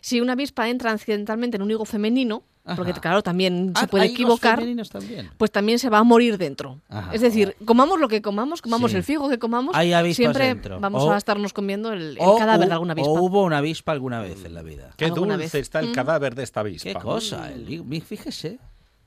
[0.06, 2.44] Si una avispa entra accidentalmente en un higo femenino,
[2.76, 4.60] porque claro, también se Ah, puede equivocar,
[4.92, 5.32] también.
[5.36, 6.80] pues también se va a morir dentro.
[6.90, 7.12] Ajá.
[7.12, 8.98] Es decir, comamos lo que comamos, comamos Sí.
[8.98, 9.76] el figo que comamos,
[10.14, 10.80] siempre dentro.
[10.80, 13.10] vamos O- a estarnos comiendo el, el O cadáver de alguna avispa.
[13.10, 14.92] O hubo una avispa alguna vez en la vida.
[14.96, 15.56] Qué dulce vez.
[15.56, 15.94] está el Mm.
[15.94, 16.88] cadáver de esta avispa.
[16.88, 17.66] Qué cosa, el
[18.02, 18.60] Fíjese.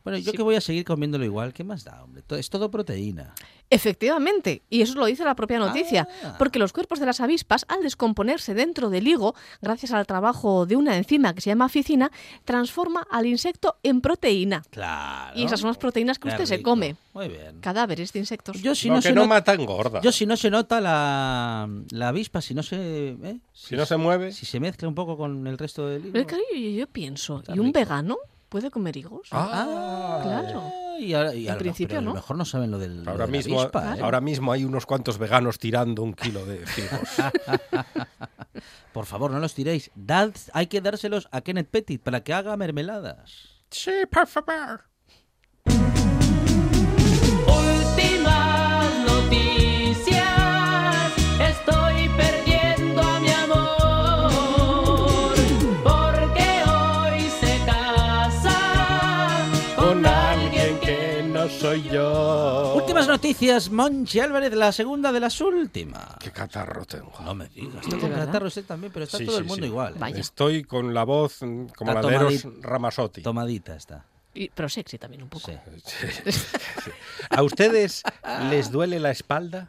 [0.05, 0.37] Bueno, yo Sí.
[0.37, 2.23] que voy a seguir comiéndolo igual, ¿qué más da, hombre?
[2.31, 3.35] Es todo proteína.
[3.71, 6.37] Efectivamente, y eso lo dice la propia noticia, Ah.
[6.39, 10.77] porque los cuerpos de las avispas, al descomponerse dentro del higo, gracias al trabajo de
[10.77, 12.11] una enzima que se llama ficina,
[12.45, 14.63] transforma al insecto en proteína.
[14.71, 15.39] Claro.
[15.39, 16.97] Y esas son las proteínas que Qué usted se come.
[17.13, 17.61] Muy bien.
[17.61, 18.61] Cadáveres de insectos.
[18.63, 20.01] Yo si no, que se no not- mata engorda.
[20.01, 23.11] yo si no se nota la, la avispa, si no se...
[23.23, 23.39] ¿eh?
[23.53, 24.33] Si no se mueve.
[24.33, 26.13] Si se mezcla un poco con el resto del higo.
[26.13, 27.79] Pero yo, yo pienso, Está ¿y un rico.
[27.81, 28.17] vegano
[28.49, 29.29] puede comer higos?
[29.33, 30.63] Ah, Claro.
[30.99, 32.15] Y ahora, y En ahora- principio, pero a lo ¿no?
[32.17, 34.01] mejor no saben lo del lo Ahora de la mismo, avispa, ¿eh?
[34.03, 37.01] ahora mismo hay unos cuantos veganos tirando un kilo de figos.
[38.93, 39.91] Por favor, no los tiréis.
[39.95, 43.61] Dad, hay que dárselos a Kenneth Pettit para que haga mermeladas.
[43.71, 44.88] sí, por favor.
[61.69, 62.75] Soy yo.
[62.77, 66.17] Últimas noticias, Monchi Álvarez, la segunda de las últimas.
[66.21, 67.13] Qué catarro tengo.
[67.23, 69.49] No me digas, está ¿De con catarro usted también, pero está Sí, todo sí, el
[69.49, 69.69] mundo sí.
[69.69, 69.95] igual.
[69.95, 69.99] ¿eh?
[69.99, 70.21] Vaya.
[70.21, 73.23] Estoy con la voz como Está la de Eros Ramazzotti.
[73.23, 74.05] Tomadita está.
[74.35, 75.51] Y- pero sexy también un poco.
[75.51, 76.41] Sí.
[77.31, 78.03] ¿A ustedes
[78.51, 79.69] les duele la espalda?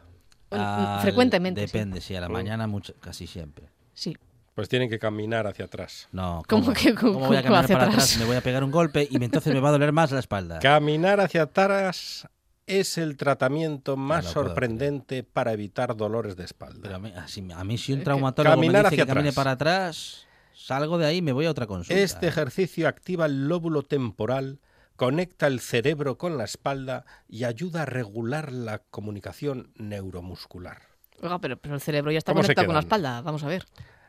[0.50, 1.72] Al- frecuentemente, sí.
[1.72, 3.66] Depende, sí, a la mañana mucho, casi siempre.
[3.94, 4.16] Sí.
[4.60, 6.06] Pues tienen que caminar hacia atrás.
[6.12, 8.04] No, ¿Cómo que- ¿Cómo cómo- voy a caminar hacia para atrás?
[8.04, 8.18] atrás?
[8.18, 10.58] Me voy a pegar un golpe y entonces me va a doler más la espalda.
[10.60, 12.28] Caminar hacia atrás
[12.66, 16.80] es el tratamiento más sorprendente para evitar dolores de espalda.
[16.82, 19.28] Pero a mí, así- a mí si un traumatólogo Caminar me dice hacia que camine
[19.30, 19.34] atrás.
[19.34, 21.98] para atrás, salgo de ahí y me voy a otra consulta.
[22.00, 24.60] Este ejercicio activa el lóbulo temporal,
[24.96, 30.82] conecta el cerebro con la espalda y ayuda a regular la comunicación neuromuscular.
[31.22, 33.20] Oiga, pero, pero el cerebro ya está ¿Cómo se conectado con la espalda.
[33.22, 33.66] Vamos a ver.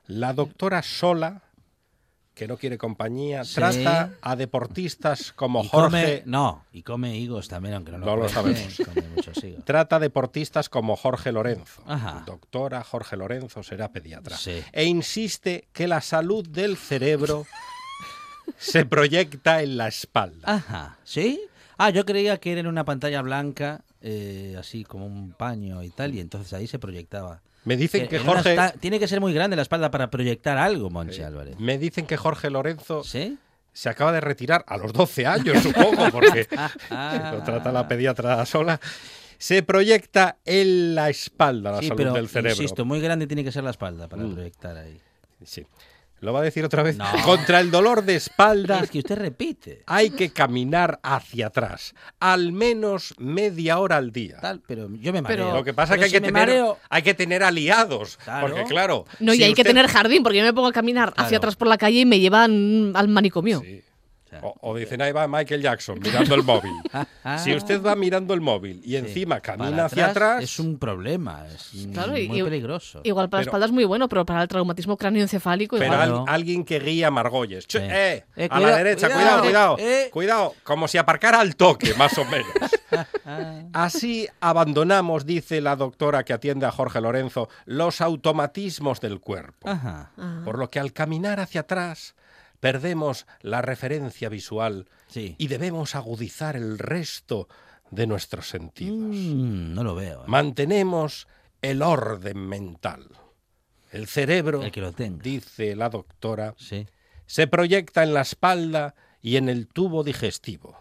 [0.08, 1.44] La doctora Sola
[2.34, 3.44] que no quiere compañía.
[3.44, 3.56] Sí.
[3.56, 6.24] Trata a deportistas como Y come- Jorge.
[6.26, 8.82] no, y come higos también, aunque no lo, No lo sabemos.
[8.86, 9.66] Come muchos higos.
[9.66, 11.84] Trata a deportistas como Jorge Lorenzo.
[11.86, 12.24] Ajá.
[12.26, 14.38] Doctora Jorge Lorenzo será pediatra.
[14.38, 14.64] Sí.
[14.72, 17.46] E insiste que la salud del cerebro
[18.58, 20.56] se proyecta en la espalda.
[20.56, 21.42] Ajá, ¿sí?
[21.78, 25.90] Ah, yo creía que era en una pantalla blanca, eh, así como un paño y
[25.90, 27.42] tal, y entonces ahí se proyectaba.
[27.64, 28.50] Me dicen que una Jorge.
[28.52, 31.60] esta- Tiene que ser muy grande la espalda para proyectar algo, Monchi Álvarez.
[31.60, 33.38] Me dicen que Jorge Lorenzo ¿Sí?
[33.72, 36.48] se acaba de retirar a los 12 años, supongo, porque
[36.90, 38.80] lo trata la pediatra sola.
[39.38, 42.52] Se proyecta en la espalda la Sí, salud pero del cerebro.
[42.62, 44.34] insisto, muy grande tiene que ser la espalda para Mm.
[44.34, 45.00] proyectar ahí.
[45.44, 45.66] Sí.
[46.22, 46.98] ¿Lo va a decir otra vez?
[46.98, 47.06] No.
[47.26, 49.84] Contra el dolor de espalda Es que usted repite.
[49.88, 54.38] hay que caminar hacia atrás, al menos media hora al día.
[54.40, 55.46] Tal, pero yo me mareo.
[55.48, 58.18] Pero- Lo que pasa es que hay si que, tener, mareo- hay que tener aliados.
[58.24, 58.48] Claro.
[58.48, 59.06] Porque, claro.
[59.20, 61.26] No, y si hay que tener jardín, porque yo me pongo a caminar Claro.
[61.26, 63.62] hacia atrás por la calle y me llevan al manicomio.
[63.62, 63.82] Sí.
[64.32, 64.40] Sea.
[64.42, 66.72] O, o dicen, ahí va Michael Jackson mirando el móvil.
[67.44, 71.72] si usted va mirando el móvil y encima camina hacia atrás, Es un problema, es
[71.94, 73.02] Claro, muy y- peligroso.
[73.04, 76.12] Igual para la espalda es muy bueno, pero para el traumatismo cráneoencefálico pero igual.
[76.12, 77.68] al- alguien que guía Margolles.
[77.68, 77.86] Che, Sí.
[77.92, 79.78] eh, Eh, a la derecha, cuidado, cuidado, cuidado.
[79.80, 80.10] eh.
[80.12, 82.48] Cuidado, como si aparcara al toque, más o menos.
[83.74, 89.70] Así abandonamos, dice la doctora que atiende a Jorge Lorenzo, los automatismos del cuerpo.
[89.70, 90.12] Ajá.
[90.18, 90.42] Ah.
[90.44, 92.16] Por lo que al caminar hacia atrás
[92.62, 95.36] perdemos la referencia visual Sí.
[95.38, 97.50] y debemos agudizar el resto
[97.90, 98.98] de nuestros sentidos.
[99.14, 100.22] Mm, no lo veo.
[100.22, 100.28] ¿eh?
[100.28, 101.28] Mantenemos
[101.62, 103.10] el orden mental.
[103.92, 105.22] El cerebro, El que lo tenga.
[105.22, 106.88] dice la doctora, Sí.
[107.26, 110.80] se proyecta en la espalda y en el tubo digestivo.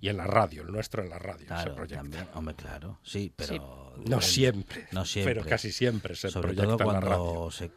[0.00, 2.02] Y en la radio, el nuestro en la radio se proyecta.
[2.02, 2.26] también.
[2.34, 3.00] Hombre, claro.
[3.02, 3.94] Sí, pero.
[4.06, 5.34] No siempre, No siempre.
[5.34, 7.16] pero casi siempre se Sobre proyecta todo en la radio.
[7.24, 7.70] cuando se.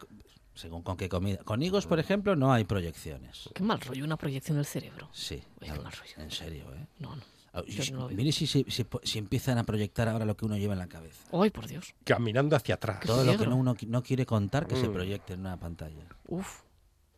[0.60, 1.38] Según con qué comida.
[1.46, 3.50] Con higos, por ejemplo, no hay proyecciones.
[3.54, 5.08] Qué mal rollo una proyección del cerebro.
[5.14, 5.42] Sí.
[5.62, 6.14] Qué mal rollo.
[6.18, 6.86] En serio, ¿eh?
[7.00, 7.22] No, no.
[7.54, 8.16] Ah, Yo y-.
[8.16, 10.88] Mire si, si, si, si empiezan a proyectar ahora lo que uno lleva en la
[10.88, 11.24] cabeza.
[11.32, 11.96] Ay, por Dios.
[12.04, 13.00] Caminando hacia atrás.
[13.06, 14.94] Todo lo que uno no quiere contar que se Mm.
[14.94, 16.04] proyecte en una pantalla.
[16.28, 16.60] Uf,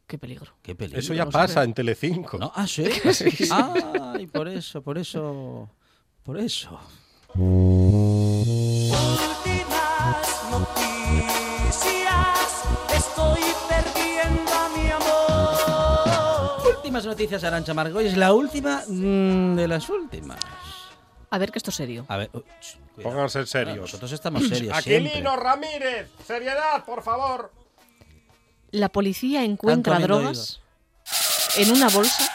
[0.05, 0.53] qué peligro.
[0.61, 0.99] Qué peligro.
[0.99, 2.37] Eso ya no pasa en Telecinco.
[2.37, 2.51] ¿No?
[2.55, 2.83] Ah, sí.
[3.49, 5.67] Ay, por eso, por eso.
[6.23, 6.79] Por eso.
[13.11, 16.75] Estoy perdiendo a mi amor.
[16.75, 18.07] Últimas noticias, Arancha Margoy.
[18.07, 20.39] Es la última mm, de las últimas.
[21.29, 22.05] A ver, que esto es serio.
[22.09, 22.41] A ver, uh.
[23.01, 23.77] Pónganse serios.
[23.79, 25.09] Nosotros estamos serios siempre.
[25.09, 27.51] Aquilino Ramírez, seriedad, por favor.
[28.71, 30.61] La policía encuentra drogas
[31.57, 32.31] en una bolsa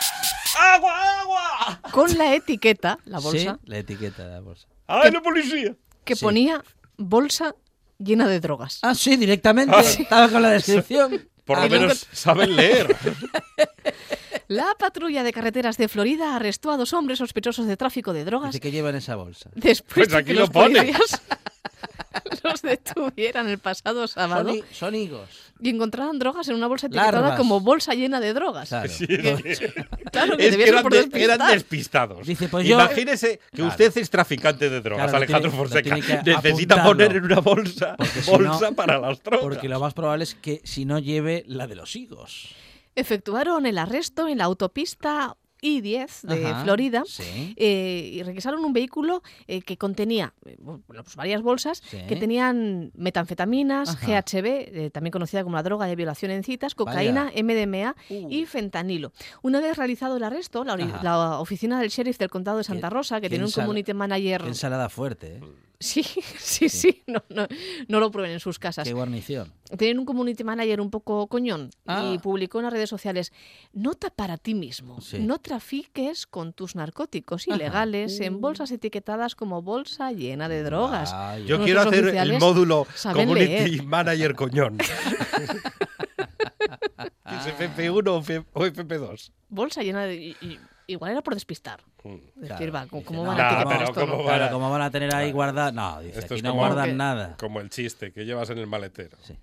[0.59, 1.81] ¡Agua, agua!
[1.91, 4.67] con la etiqueta, la bolsa, Sí, la etiqueta de la bolsa.
[4.87, 5.75] ¡Ay, la policía!
[6.05, 6.25] que sí.
[6.25, 6.63] ponía
[6.99, 7.55] bolsa
[7.99, 8.79] llena de drogas.
[8.83, 9.75] Ah, sí, directamente.
[9.79, 11.29] Estaba con la descripción.
[11.45, 11.81] Por Ah, lo no.
[11.83, 12.97] menos saben leer.
[14.49, 18.51] La patrulla de carreteras de Florida arrestó a dos hombres sospechosos de tráfico de drogas
[18.53, 19.51] Dice que lleva en esa bolsa.
[19.55, 20.79] después Pues de aquí que lo pone.
[20.79, 21.21] policías
[22.63, 25.29] los detuvieran el pasado sábado Son, son higos.
[25.61, 27.37] y encontraran drogas en una bolsa etiquetada Larvas.
[27.39, 28.69] como bolsa llena de drogas.
[28.69, 28.91] Claro.
[30.13, 31.21] Claro, que es debía que ser eran, por de- despistar.
[31.37, 32.27] eran despistados.
[32.27, 33.71] Dice, pues yo- Imagínese que Claro.
[33.71, 35.95] usted es traficante de drogas, Claro, Alejandro tiene- Fonseca.
[36.25, 36.85] Necesita apuntarlo.
[36.85, 39.41] poner en una bolsa si bolsa no- para las drogas.
[39.43, 42.55] Porque lo más probable es que si no lleve la de los higos.
[42.95, 45.37] Efectuaron el arresto en la autopista
[45.67, 47.55] I-10 de Ajá, Florida Sí.
[47.57, 51.99] eh, y requisaron un vehículo eh, que contenía eh, bueno, pues varias bolsas Sí.
[52.09, 54.07] que tenían metanfetaminas, Ajá.
[54.07, 58.29] GHB, eh, también conocida como la droga de violación en citas, cocaína, MDMA Uh.
[58.31, 59.13] y fentanilo.
[59.43, 63.21] Una vez realizado el arresto, la, la oficina del sheriff del condado de Santa Rosa,
[63.21, 64.43] que tiene un community manager...
[64.47, 65.41] Ensalada fuerte,
[65.81, 66.03] Sí,
[66.39, 67.47] sí, sí, no, no,
[67.89, 68.89] no lo prueben en sus casas.
[68.89, 69.53] Qué guarnición.
[69.77, 72.11] Tienen un community manager un poco coñón Ah.
[72.15, 73.31] y publicó en las redes sociales,
[73.75, 75.19] nota para ti mismo, Sí.
[75.19, 78.25] no trafiques con tus narcóticos ilegales Uh.
[78.25, 81.11] en bolsas etiquetadas como bolsa llena de drogas.
[81.47, 83.83] Yo Nuestros quiero hacer el módulo Community leer.
[83.85, 84.79] Manager Coñón.
[87.27, 89.31] ¿Es FP1 o F- o FP2?
[89.49, 90.15] Bolsa llena de...
[90.17, 91.81] y- y- igual era por despistar.
[92.05, 92.17] Mm.
[92.37, 94.59] Decir, va, ¿cómo, van a pero esto?
[94.71, 95.73] van a tener ahí guardado.
[95.73, 97.37] No, dice, Esto aquí es no como- guardan que- nada.
[97.39, 99.17] Como el chiste que llevas en el maletero.
[99.23, 99.37] Sí.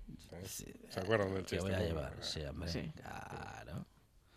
[0.90, 1.64] ¿Se acuerdan del Que chiste?
[1.64, 2.68] voy a llevar, sí, hombre.
[2.70, 2.92] Sí.
[3.00, 3.86] Claro.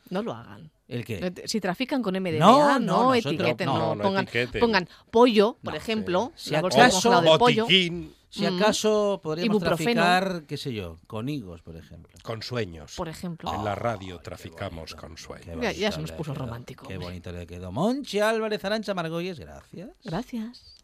[0.10, 0.72] No lo hagan.
[0.88, 1.34] ¿El qué?
[1.46, 4.62] Si trafican con MDMA, No, no, etiqueten, no, no, no pongan, etiqueten.
[4.62, 6.52] pongan pollo, por No, ejemplo, sí.
[6.52, 7.64] la Si bolsa acaso, de pollo.
[7.66, 8.58] Botiquín Si Mm.
[8.58, 10.02] acaso podríamos Ibuprofeno.
[10.02, 12.14] traficar, qué sé yo, con higos, por ejemplo.
[12.24, 12.94] con sueños.
[12.98, 13.54] Por ejemplo.
[13.54, 15.58] En la radio traficamos con sueños.
[15.78, 17.08] Ya- se nos puso romántico, Qué hombre.
[17.08, 17.72] bonito le quedó.
[17.72, 19.90] Monchi Álvarez Arancha Margolles, gracias.
[20.04, 20.76] Gracias.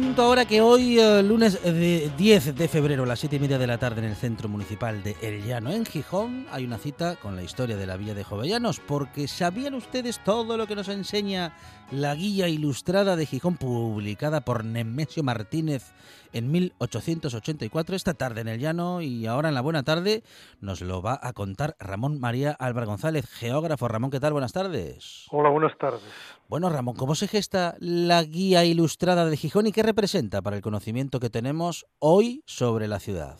[0.00, 3.58] Cuento ahora que hoy, eh, lunes de 10 de febrero, a las 7 y media
[3.58, 7.16] de la tarde, en el Centro Municipal de El Llano, en Gijón, hay una cita
[7.16, 10.88] con la historia de la Villa de Jovellanos, porque ¿sabían ustedes todo lo que nos
[10.88, 11.52] enseña
[11.90, 15.94] la guía ilustrada de Gijón, publicada por Nemesio Martínez
[16.32, 20.22] en 1884, esta tarde en El Llano, y ahora en la buena tarde
[20.60, 23.88] nos lo va a contar Ramón María Álvaro González, geógrafo.
[23.88, 24.32] Ramón, ¿qué tal?
[24.32, 25.26] Buenas tardes.
[25.30, 26.02] Hola, buenas tardes.
[26.48, 30.62] Bueno, Ramón, ¿cómo se gesta la guía ilustrada de Gijón y qué representa para el
[30.62, 33.38] conocimiento que tenemos hoy sobre la ciudad?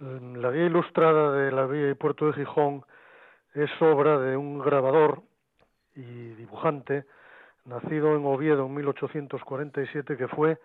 [0.00, 2.84] La guía ilustrada de la vía y puerto de Gijón
[3.54, 5.22] es obra de un grabador
[5.94, 7.04] y dibujante
[7.68, 10.58] nacido en Oviedo en 1847 que fue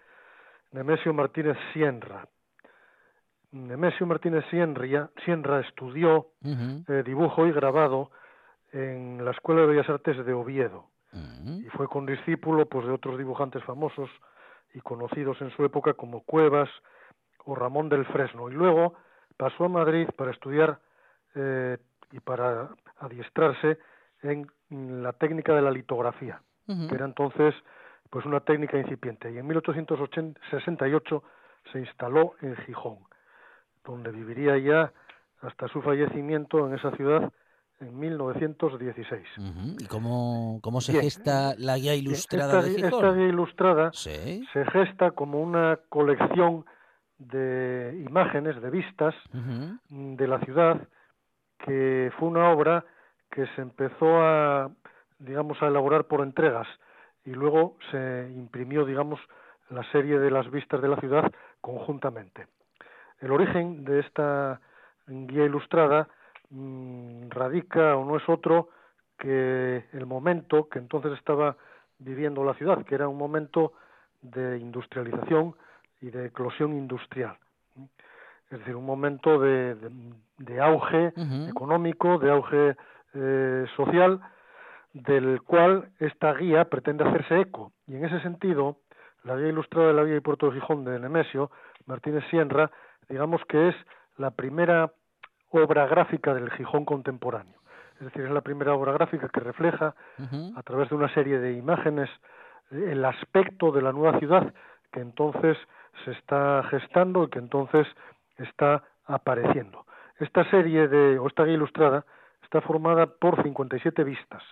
[0.72, 2.28] Nemesio Martínez Sienra.
[3.52, 8.10] Nemesio Martínez Sienra, Sienra estudió eh, dibujo y grabado
[8.72, 10.88] en la Escuela de Bellas Artes de Oviedo.
[11.46, 14.10] Y fue condiscípulo pues de otros dibujantes famosos
[14.74, 16.68] y conocidos en su época como Cuevas
[17.46, 18.50] o Ramón del Fresno.
[18.50, 18.96] Y luego
[19.38, 20.80] pasó a Madrid para estudiar
[21.36, 21.78] eh,
[22.12, 23.78] y para adiestrarse
[24.24, 24.48] en
[25.04, 27.54] la técnica de la litografía Que era entonces
[28.10, 31.24] pues una técnica incipiente y en 1868
[31.72, 33.00] se instaló en Gijón
[33.86, 34.92] donde viviría ya
[35.42, 37.32] hasta su fallecimiento en esa ciudad
[37.82, 39.76] en 1916 Ujú.
[39.80, 41.04] ¿Y cómo, cómo se Bien.
[41.04, 43.18] gesta la guía ilustrada esta, de esta Gijón?
[43.18, 44.46] guía ilustrada Sí.
[44.54, 46.66] se gesta como una colección
[47.18, 49.16] de imágenes, de vistas
[49.90, 50.88] de la ciudad,
[51.60, 52.86] que fue una obra
[53.32, 54.70] que se empezó a,
[55.24, 56.68] digamos, a elaborar por entregas
[57.26, 59.20] y luego se imprimió, digamos,
[59.70, 62.48] la serie de las vistas de la ciudad conjuntamente.
[63.20, 64.60] El origen de esta
[65.08, 66.08] guía ilustrada
[66.50, 68.70] mm, radica o no es otro
[69.18, 71.56] que el momento que entonces estaba
[72.00, 73.74] viviendo la ciudad, que era un momento
[74.22, 75.56] de industrialización
[76.02, 77.38] y de eclosión industrial.
[78.50, 81.14] Es decir, un momento de, de- de auge
[81.48, 82.76] económico, de auge
[83.14, 84.20] eh, social,
[84.94, 87.72] del cual esta guía pretende hacerse eco.
[87.88, 88.78] Y en ese sentido,
[89.24, 91.50] la guía ilustrada de la Vía y Puerto de Gijón de Nemesio,
[91.86, 92.72] Martínez Sienra,
[93.10, 93.76] digamos que es
[94.18, 94.92] la primera
[95.50, 97.60] obra gráfica del Gijón contemporáneo.
[98.00, 99.96] Es decir, es la primera obra gráfica que refleja
[100.56, 102.10] a través de una serie de imágenes
[102.72, 104.54] eh, el aspecto de la nueva ciudad
[104.92, 105.58] que entonces
[106.06, 107.88] se está gestando y que entonces
[108.38, 109.86] está apareciendo.
[110.20, 112.06] Esta serie de, o esta guía ilustrada
[112.44, 114.44] está formada por 57 vistas.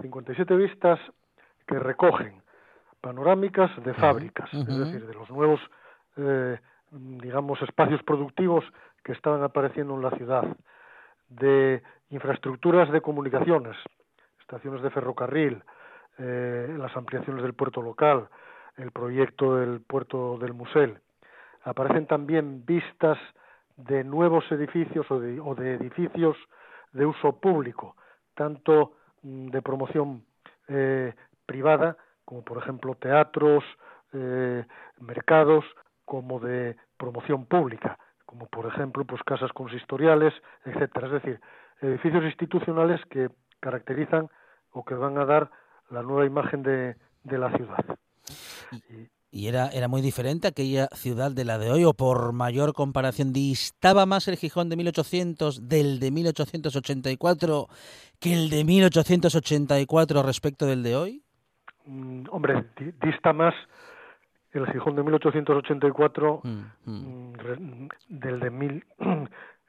[0.00, 0.98] 57 vistas
[1.66, 2.42] que recogen
[3.00, 5.60] panorámicas de fábricas, es decir, de los nuevos,
[6.16, 6.58] eh,
[6.90, 8.64] digamos, espacios productivos
[9.02, 10.44] que estaban apareciendo en la ciudad,
[11.28, 13.76] de infraestructuras de comunicaciones,
[14.40, 15.62] estaciones de ferrocarril,
[16.18, 18.28] eh, las ampliaciones del puerto local,
[18.76, 20.98] el proyecto del puerto del Musel.
[21.62, 23.18] Aparecen también vistas
[23.76, 26.36] de nuevos edificios o de, o de edificios
[26.92, 27.96] de uso público,
[28.34, 28.92] tanto
[29.24, 30.24] de promoción
[30.68, 31.14] eh,
[31.46, 33.64] privada, como por ejemplo teatros,
[34.12, 34.64] eh,
[35.00, 35.64] mercados,
[36.04, 41.06] como de promoción pública, como por ejemplo pues casas consistoriales, etcétera.
[41.08, 41.40] Es decir,
[41.80, 44.28] edificios institucionales que caracterizan
[44.70, 45.50] o que van a dar
[45.90, 47.84] la nueva imagen de, de la ciudad.
[48.90, 53.32] ¿Y era, era muy diferente aquella ciudad de la de hoy o por mayor comparación
[53.32, 57.68] distaba más el Gijón de 1800 del de 1884
[58.20, 61.22] que el de 1884 respecto del de hoy?
[61.86, 63.54] Mm, hombre, di- dista más
[64.52, 66.92] el Gijón de 1884 Mm, mm.
[66.92, 68.84] mm, del de mil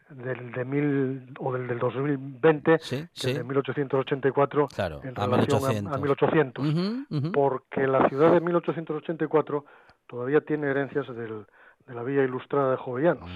[0.09, 3.33] del de mil o del del 2020 Sí, que sí.
[3.33, 7.31] de 1884 Claro, en a relación a, a 1800 Ujú, ujú.
[7.31, 9.65] porque la ciudad de 1884
[10.07, 11.45] todavía tiene herencias del-
[11.87, 13.29] de la villa ilustrada de Jovellanos.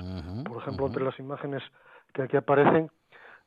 [0.44, 1.62] Por ejemplo entre las imágenes
[2.14, 2.90] que aquí aparecen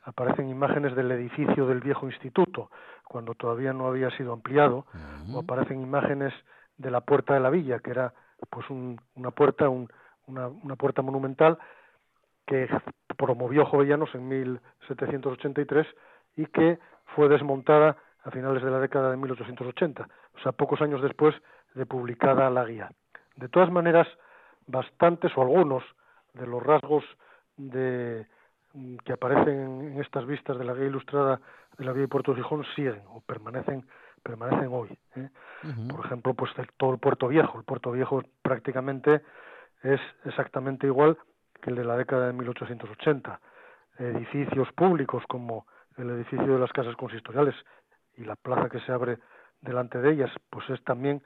[0.05, 2.71] aparecen imágenes del edificio del viejo instituto
[3.07, 4.87] cuando todavía no había sido ampliado
[5.33, 6.33] o aparecen imágenes
[6.77, 8.13] de la puerta de la villa que era
[8.51, 9.89] pues un- una puerta un-
[10.27, 11.57] una, una puerta monumental
[12.47, 12.69] que
[13.17, 15.87] promovió Jovellanos en 1783
[16.37, 16.79] y que
[17.15, 21.35] fue desmontada a finales de la década de 1880, o sea, pocos años después
[21.75, 22.91] de publicada la guía.
[23.37, 24.07] De todas maneras,
[24.67, 25.83] bastantes o algunos
[26.35, 27.05] de los rasgos
[27.57, 28.27] de,
[28.75, 31.41] mm, que aparecen en estas vistas de la guía ilustrada
[31.79, 33.87] de la vía de Puerto de Gijón siguen o permanecen
[34.23, 34.97] permanecen hoy.
[35.17, 35.29] ¿eh?
[35.91, 37.59] Por ejemplo, pues el- todo el Puerto Viejo.
[37.59, 39.21] El Puerto Viejo prácticamente
[39.83, 41.19] es exactamente igual
[41.63, 43.41] que el de la década de 1880.
[43.99, 47.55] Edificios públicos como el edificio de las casas consistoriales
[48.17, 49.19] y la plaza que se abre
[49.61, 51.23] delante de ellas, pues es también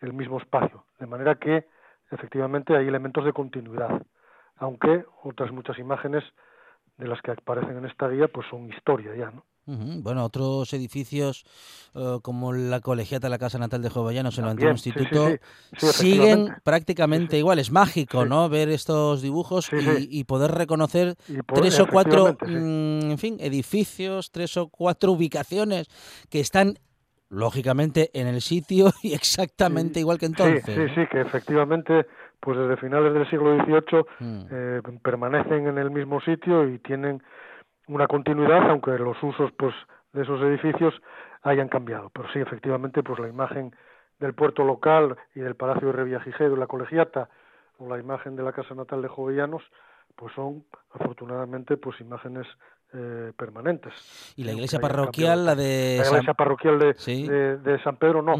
[0.00, 1.66] el mismo espacio, de manera que
[2.10, 4.02] efectivamente hay elementos de continuidad,
[4.56, 6.24] aunque otras muchas imágenes
[6.96, 9.44] de las que aparecen en esta guía pues son historia ya, ¿no?
[10.02, 11.44] Bueno, otros edificios
[11.94, 15.36] eh, como la colegiata, la casa natal de Jovellanos, el También, antiguo sí, instituto, sí.
[15.78, 17.58] Sí, siguen prácticamente igual.
[17.58, 18.24] Es mágico.
[18.24, 18.48] ¿no?
[18.48, 23.36] Ver estos dibujos y, y poder reconocer Y por- tres o cuatro, mm, en fin,
[23.40, 25.88] edificios, tres o cuatro ubicaciones
[26.28, 26.78] que están
[27.28, 30.64] lógicamente en el sitio y exactamente igual que entonces.
[30.64, 32.06] Sí, sí, que efectivamente,
[32.40, 34.46] pues desde finales del siglo XVIII Mm.
[34.50, 37.22] eh, permanecen en el mismo sitio y tienen
[37.88, 39.74] una continuidad, aunque los usos pues
[40.12, 40.94] de esos edificios
[41.42, 42.10] hayan cambiado.
[42.10, 43.74] Pero sí, efectivamente, pues la imagen
[44.18, 47.28] del puerto local y del Palacio de Revillagigedo y la Colegiata
[47.78, 49.62] o la imagen de la casa natal de Jovellanos,
[50.16, 52.46] pues son afortunadamente pues imágenes
[52.92, 53.94] eh, permanentes.
[54.36, 57.26] Y la iglesia parroquial, la de La San- iglesia parroquial de, Sí.
[57.26, 58.34] de, de San Pedro no,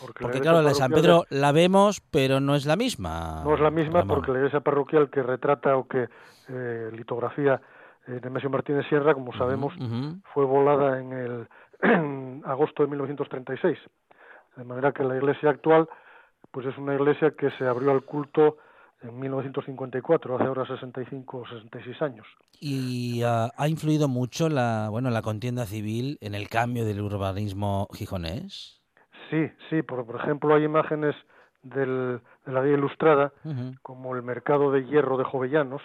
[0.00, 3.42] porque, claro, la de San Pedro la vemos, pero no es la misma.
[3.44, 4.16] no es la misma Ramón.
[4.16, 6.08] porque la iglesia parroquial que retrata o que
[6.48, 7.60] eh, litografía
[8.08, 9.74] Nemesio Martínez Sierra, como sabemos,
[10.32, 11.48] fue volada en el
[11.82, 13.78] en agosto de 1936.
[14.56, 15.88] De manera que la iglesia actual
[16.50, 18.58] pues es una iglesia que se abrió al culto
[19.02, 22.26] en 1954, hace ahora 65 o 66 años.
[22.60, 27.86] Y ah, ha influido mucho la, bueno, la contienda civil en el cambio del urbanismo
[27.92, 28.80] gijonés.
[29.30, 31.14] Sí, sí, por, por ejemplo hay imágenes
[31.62, 33.32] del, de la guía ilustrada
[33.82, 35.82] como el mercado de hierro de Jovellanos,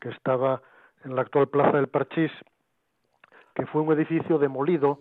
[0.00, 0.62] que estaba
[1.04, 2.30] en la actual plaza del Parchís,
[3.54, 5.00] que fue un edificio demolido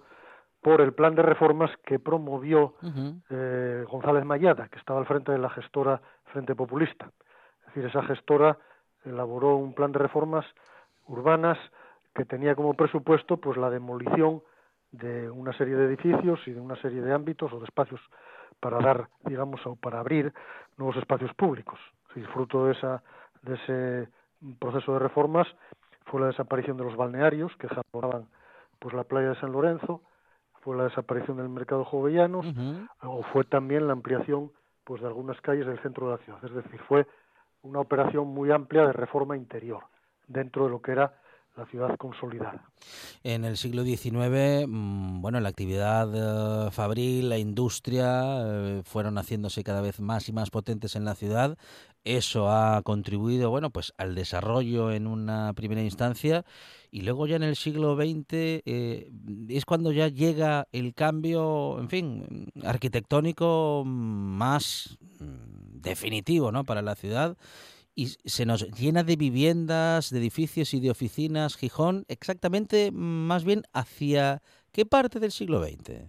[0.61, 2.73] por el plan de reformas que promovió
[3.29, 7.11] eh, González Mayada, que estaba al frente de la gestora Frente Populista.
[7.61, 8.57] Es decir, esa gestora
[9.05, 10.45] elaboró un plan de reformas
[11.07, 11.57] urbanas
[12.13, 14.41] que tenía como presupuesto pues la demolición
[14.91, 18.01] de una serie de edificios y de una serie de ámbitos o de espacios
[18.59, 20.33] para dar, digamos, o para abrir
[20.77, 21.79] nuevos espacios públicos.
[22.13, 23.03] Sí, fruto de esa
[23.43, 24.09] de ese
[24.59, 25.47] proceso de reformas
[26.07, 28.27] fue la desaparición de los balnearios que japonaban
[28.79, 30.01] pues la playa de San Lorenzo,
[30.61, 32.45] fue la desaparición del mercado Jovellanos
[33.01, 34.51] o fue también la ampliación
[34.83, 36.43] pues de algunas calles del centro de la ciudad.
[36.43, 37.07] Es decir, fue
[37.61, 39.83] una operación muy amplia de reforma interior
[40.27, 41.13] dentro de lo que era
[41.57, 42.69] la ciudad consolidada.
[43.23, 49.63] En el siglo XIX, mm, bueno, la actividad eh, fabril, la industria, eh, fueron haciéndose
[49.63, 51.57] cada vez más y más potentes en la ciudad.
[52.03, 56.45] Eso ha contribuido, bueno, pues al desarrollo en una primera instancia
[56.91, 59.11] y luego ya en el siglo XX eh,
[59.49, 66.63] es cuando ya llega el cambio, en fin, arquitectónico más mm, definitivo, ¿no?
[66.63, 67.35] Para la ciudad
[67.97, 73.63] y se nos llena de viviendas, de edificios y de oficinas Gijón, exactamente más bien
[73.73, 76.05] hacia qué parte del siglo XX.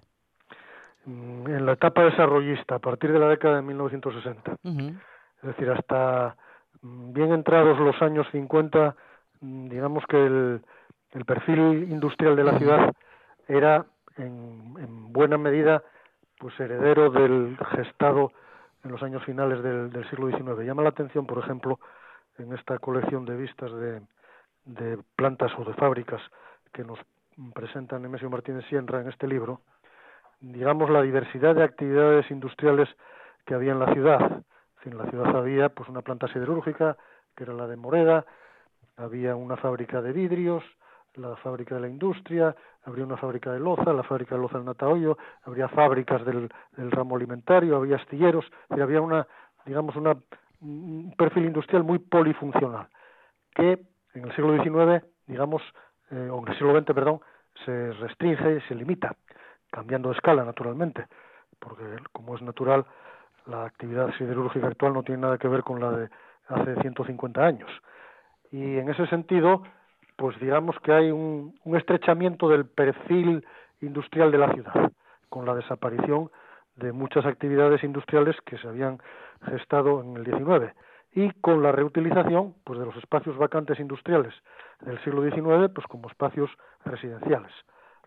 [1.07, 4.89] Mm, En la etapa desarrollista, a partir de la década de 1960, Ujú.
[5.43, 6.37] es decir, hasta
[6.83, 8.95] mm, bien entrados los años 50,
[9.41, 10.61] mm, digamos que el,
[11.13, 12.93] el perfil industrial de la ciudad
[13.49, 13.87] era
[14.19, 15.83] en, en buena medida
[16.39, 18.31] pues heredero del gestado
[18.85, 20.65] en los años finales del, del siglo XIX.
[20.65, 21.79] Llama la atención, por ejemplo,
[22.39, 24.01] en esta colección de vistas de,
[24.65, 26.21] de plantas o de fábricas
[26.73, 26.99] que nos
[27.55, 29.61] presenta Nemesio Martínez Sierra en este libro,
[30.41, 32.89] digamos la diversidad de actividades industriales
[33.45, 34.43] que había en la ciudad.
[34.85, 36.97] En la ciudad había pues una planta siderúrgica,
[37.37, 38.25] que era la de Moreda,
[38.97, 40.65] había una fábrica de vidrios,
[41.19, 42.55] la fábrica de la industria,
[42.85, 47.17] habría una fábrica de loza, la fábrica de loza del Natahoyo, habría fábricas del, ramo
[47.17, 49.27] alimentario, había astilleros, había una,
[49.67, 50.17] digamos, una,
[50.61, 52.89] un perfil industrial muy polifuncional,
[53.55, 53.81] que
[54.15, 55.63] en el siglo XIX, digamos,
[56.11, 57.21] eh, o en el siglo XX, perdón,
[57.65, 59.15] se restringe se limita,
[59.71, 61.07] cambiando de escala, naturalmente,
[61.59, 62.87] porque como es natural,
[63.47, 66.09] la actividad siderúrgica actual no tiene nada que ver con la de
[66.49, 67.71] hace 150 años.
[68.51, 69.63] Y en ese sentido,
[70.19, 73.47] pues digamos que hay un, un estrechamiento del perfil
[73.81, 74.91] industrial de la ciudad,
[75.29, 76.29] con la desaparición
[76.75, 78.99] de muchas actividades industriales que se habían
[79.45, 80.75] gestado en el XIX
[81.13, 84.35] y con la reutilización pues de los espacios vacantes industriales
[84.81, 86.51] del siglo XIX pues como espacios
[86.85, 87.53] residenciales.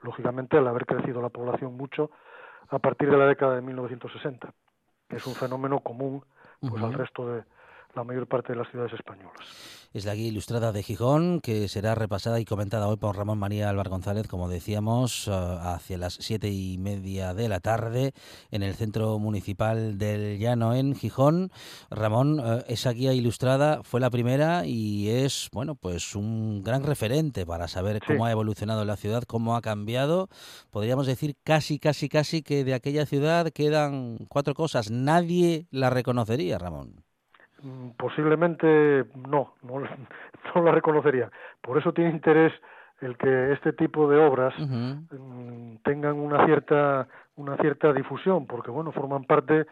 [0.02, 2.12] Lógicamente, al haber crecido la población mucho
[2.68, 4.52] a partir de la década de 1960,
[5.08, 6.26] que es un fenómeno común
[6.60, 7.44] pues al resto de,
[7.96, 9.82] la mayor parte de las ciudades españolas.
[9.94, 13.70] Es la guía ilustrada de Gijón, que será repasada y comentada hoy por Ramón María
[13.70, 18.14] Álvar González, como decíamos, eh, hacia las siete y media de la tarde
[18.52, 21.52] en el Centro Municipal del Llano en Gijón.
[21.90, 27.46] Ramón, eh, esa guía ilustrada fue la primera y es, bueno, pues un gran referente
[27.46, 30.30] para saber cómo ha evolucionado la ciudad, cómo ha cambiado.
[30.70, 34.90] Podríamos decir casi, casi, casi que de aquella ciudad quedan cuatro cosas.
[34.90, 37.11] Nadie la reconocería, Ramón.
[37.64, 39.80] Mm, Posiblemente no, no,
[40.56, 41.32] no la reconocería.
[41.62, 42.54] Por eso tiene interés
[43.02, 48.92] el que este tipo de obras mm, tengan una cierta una cierta difusión, porque bueno
[48.92, 49.66] forman parte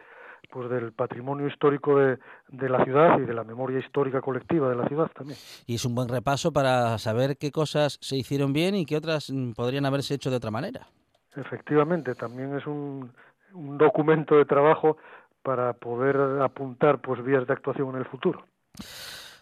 [0.50, 2.18] pues del patrimonio histórico de,
[2.48, 5.38] de la ciudad y de la memoria histórica colectiva de la ciudad también.
[5.66, 9.30] Y es un buen repaso para saber qué cosas se hicieron bien y qué otras
[9.30, 10.88] mm, podrían haberse hecho de otra manera.
[11.36, 13.12] Efectivamente, también es un,
[13.54, 14.96] un documento de trabajo
[15.42, 18.44] para poder apuntar pues vías de actuación en el futuro.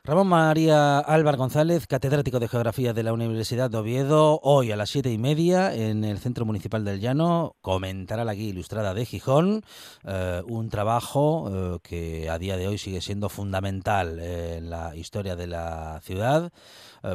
[0.09, 4.89] Ramón María Álvar González, catedrático de Geografía de la Universidad de Oviedo, hoy a las
[4.89, 9.61] siete y media en el Centro Municipal del Llano, comentará la guía ilustrada de Gijón,
[10.07, 14.97] eh, un trabajo eh, que a día de hoy sigue siendo fundamental eh, en la
[14.97, 16.53] historia de la ciudad,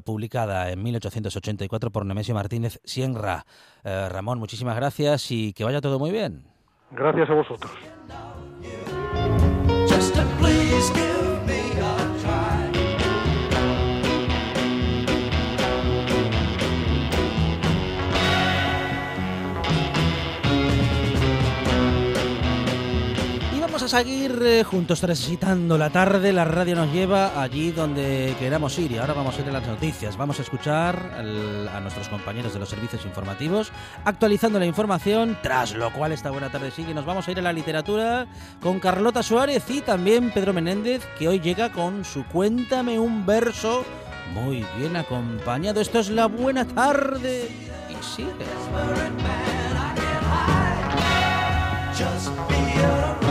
[0.05, 3.43] publicada en 1884 por Nemesio Martínez Sienra.
[3.83, 6.45] Ramón, muchísimas gracias y que vaya todo muy bien.
[6.91, 7.71] Gracias a vosotros.
[10.73, 11.12] Just to please give
[23.83, 26.31] a seguir eh, juntos transitando la tarde.
[26.31, 28.93] La radio nos lleva allí donde queramos ir.
[28.93, 30.15] Y ahora vamos a ir a las noticias.
[30.15, 33.73] Vamos a escuchar al, a nuestros compañeros de los servicios informativos
[34.05, 35.37] actualizando la información.
[35.43, 36.93] Tras lo cual, esta buena tarde sigue.
[36.93, 38.25] Nos vamos a ir a la literatura
[38.61, 43.83] con Carlota Suárez y también Pedro Menéndez, que hoy llega con su Cuéntame un verso.
[44.33, 45.81] Muy bien acompañado.
[45.81, 47.49] Esto es la buena tarde.
[47.89, 48.31] Y sigue.
[51.93, 53.22] Just be a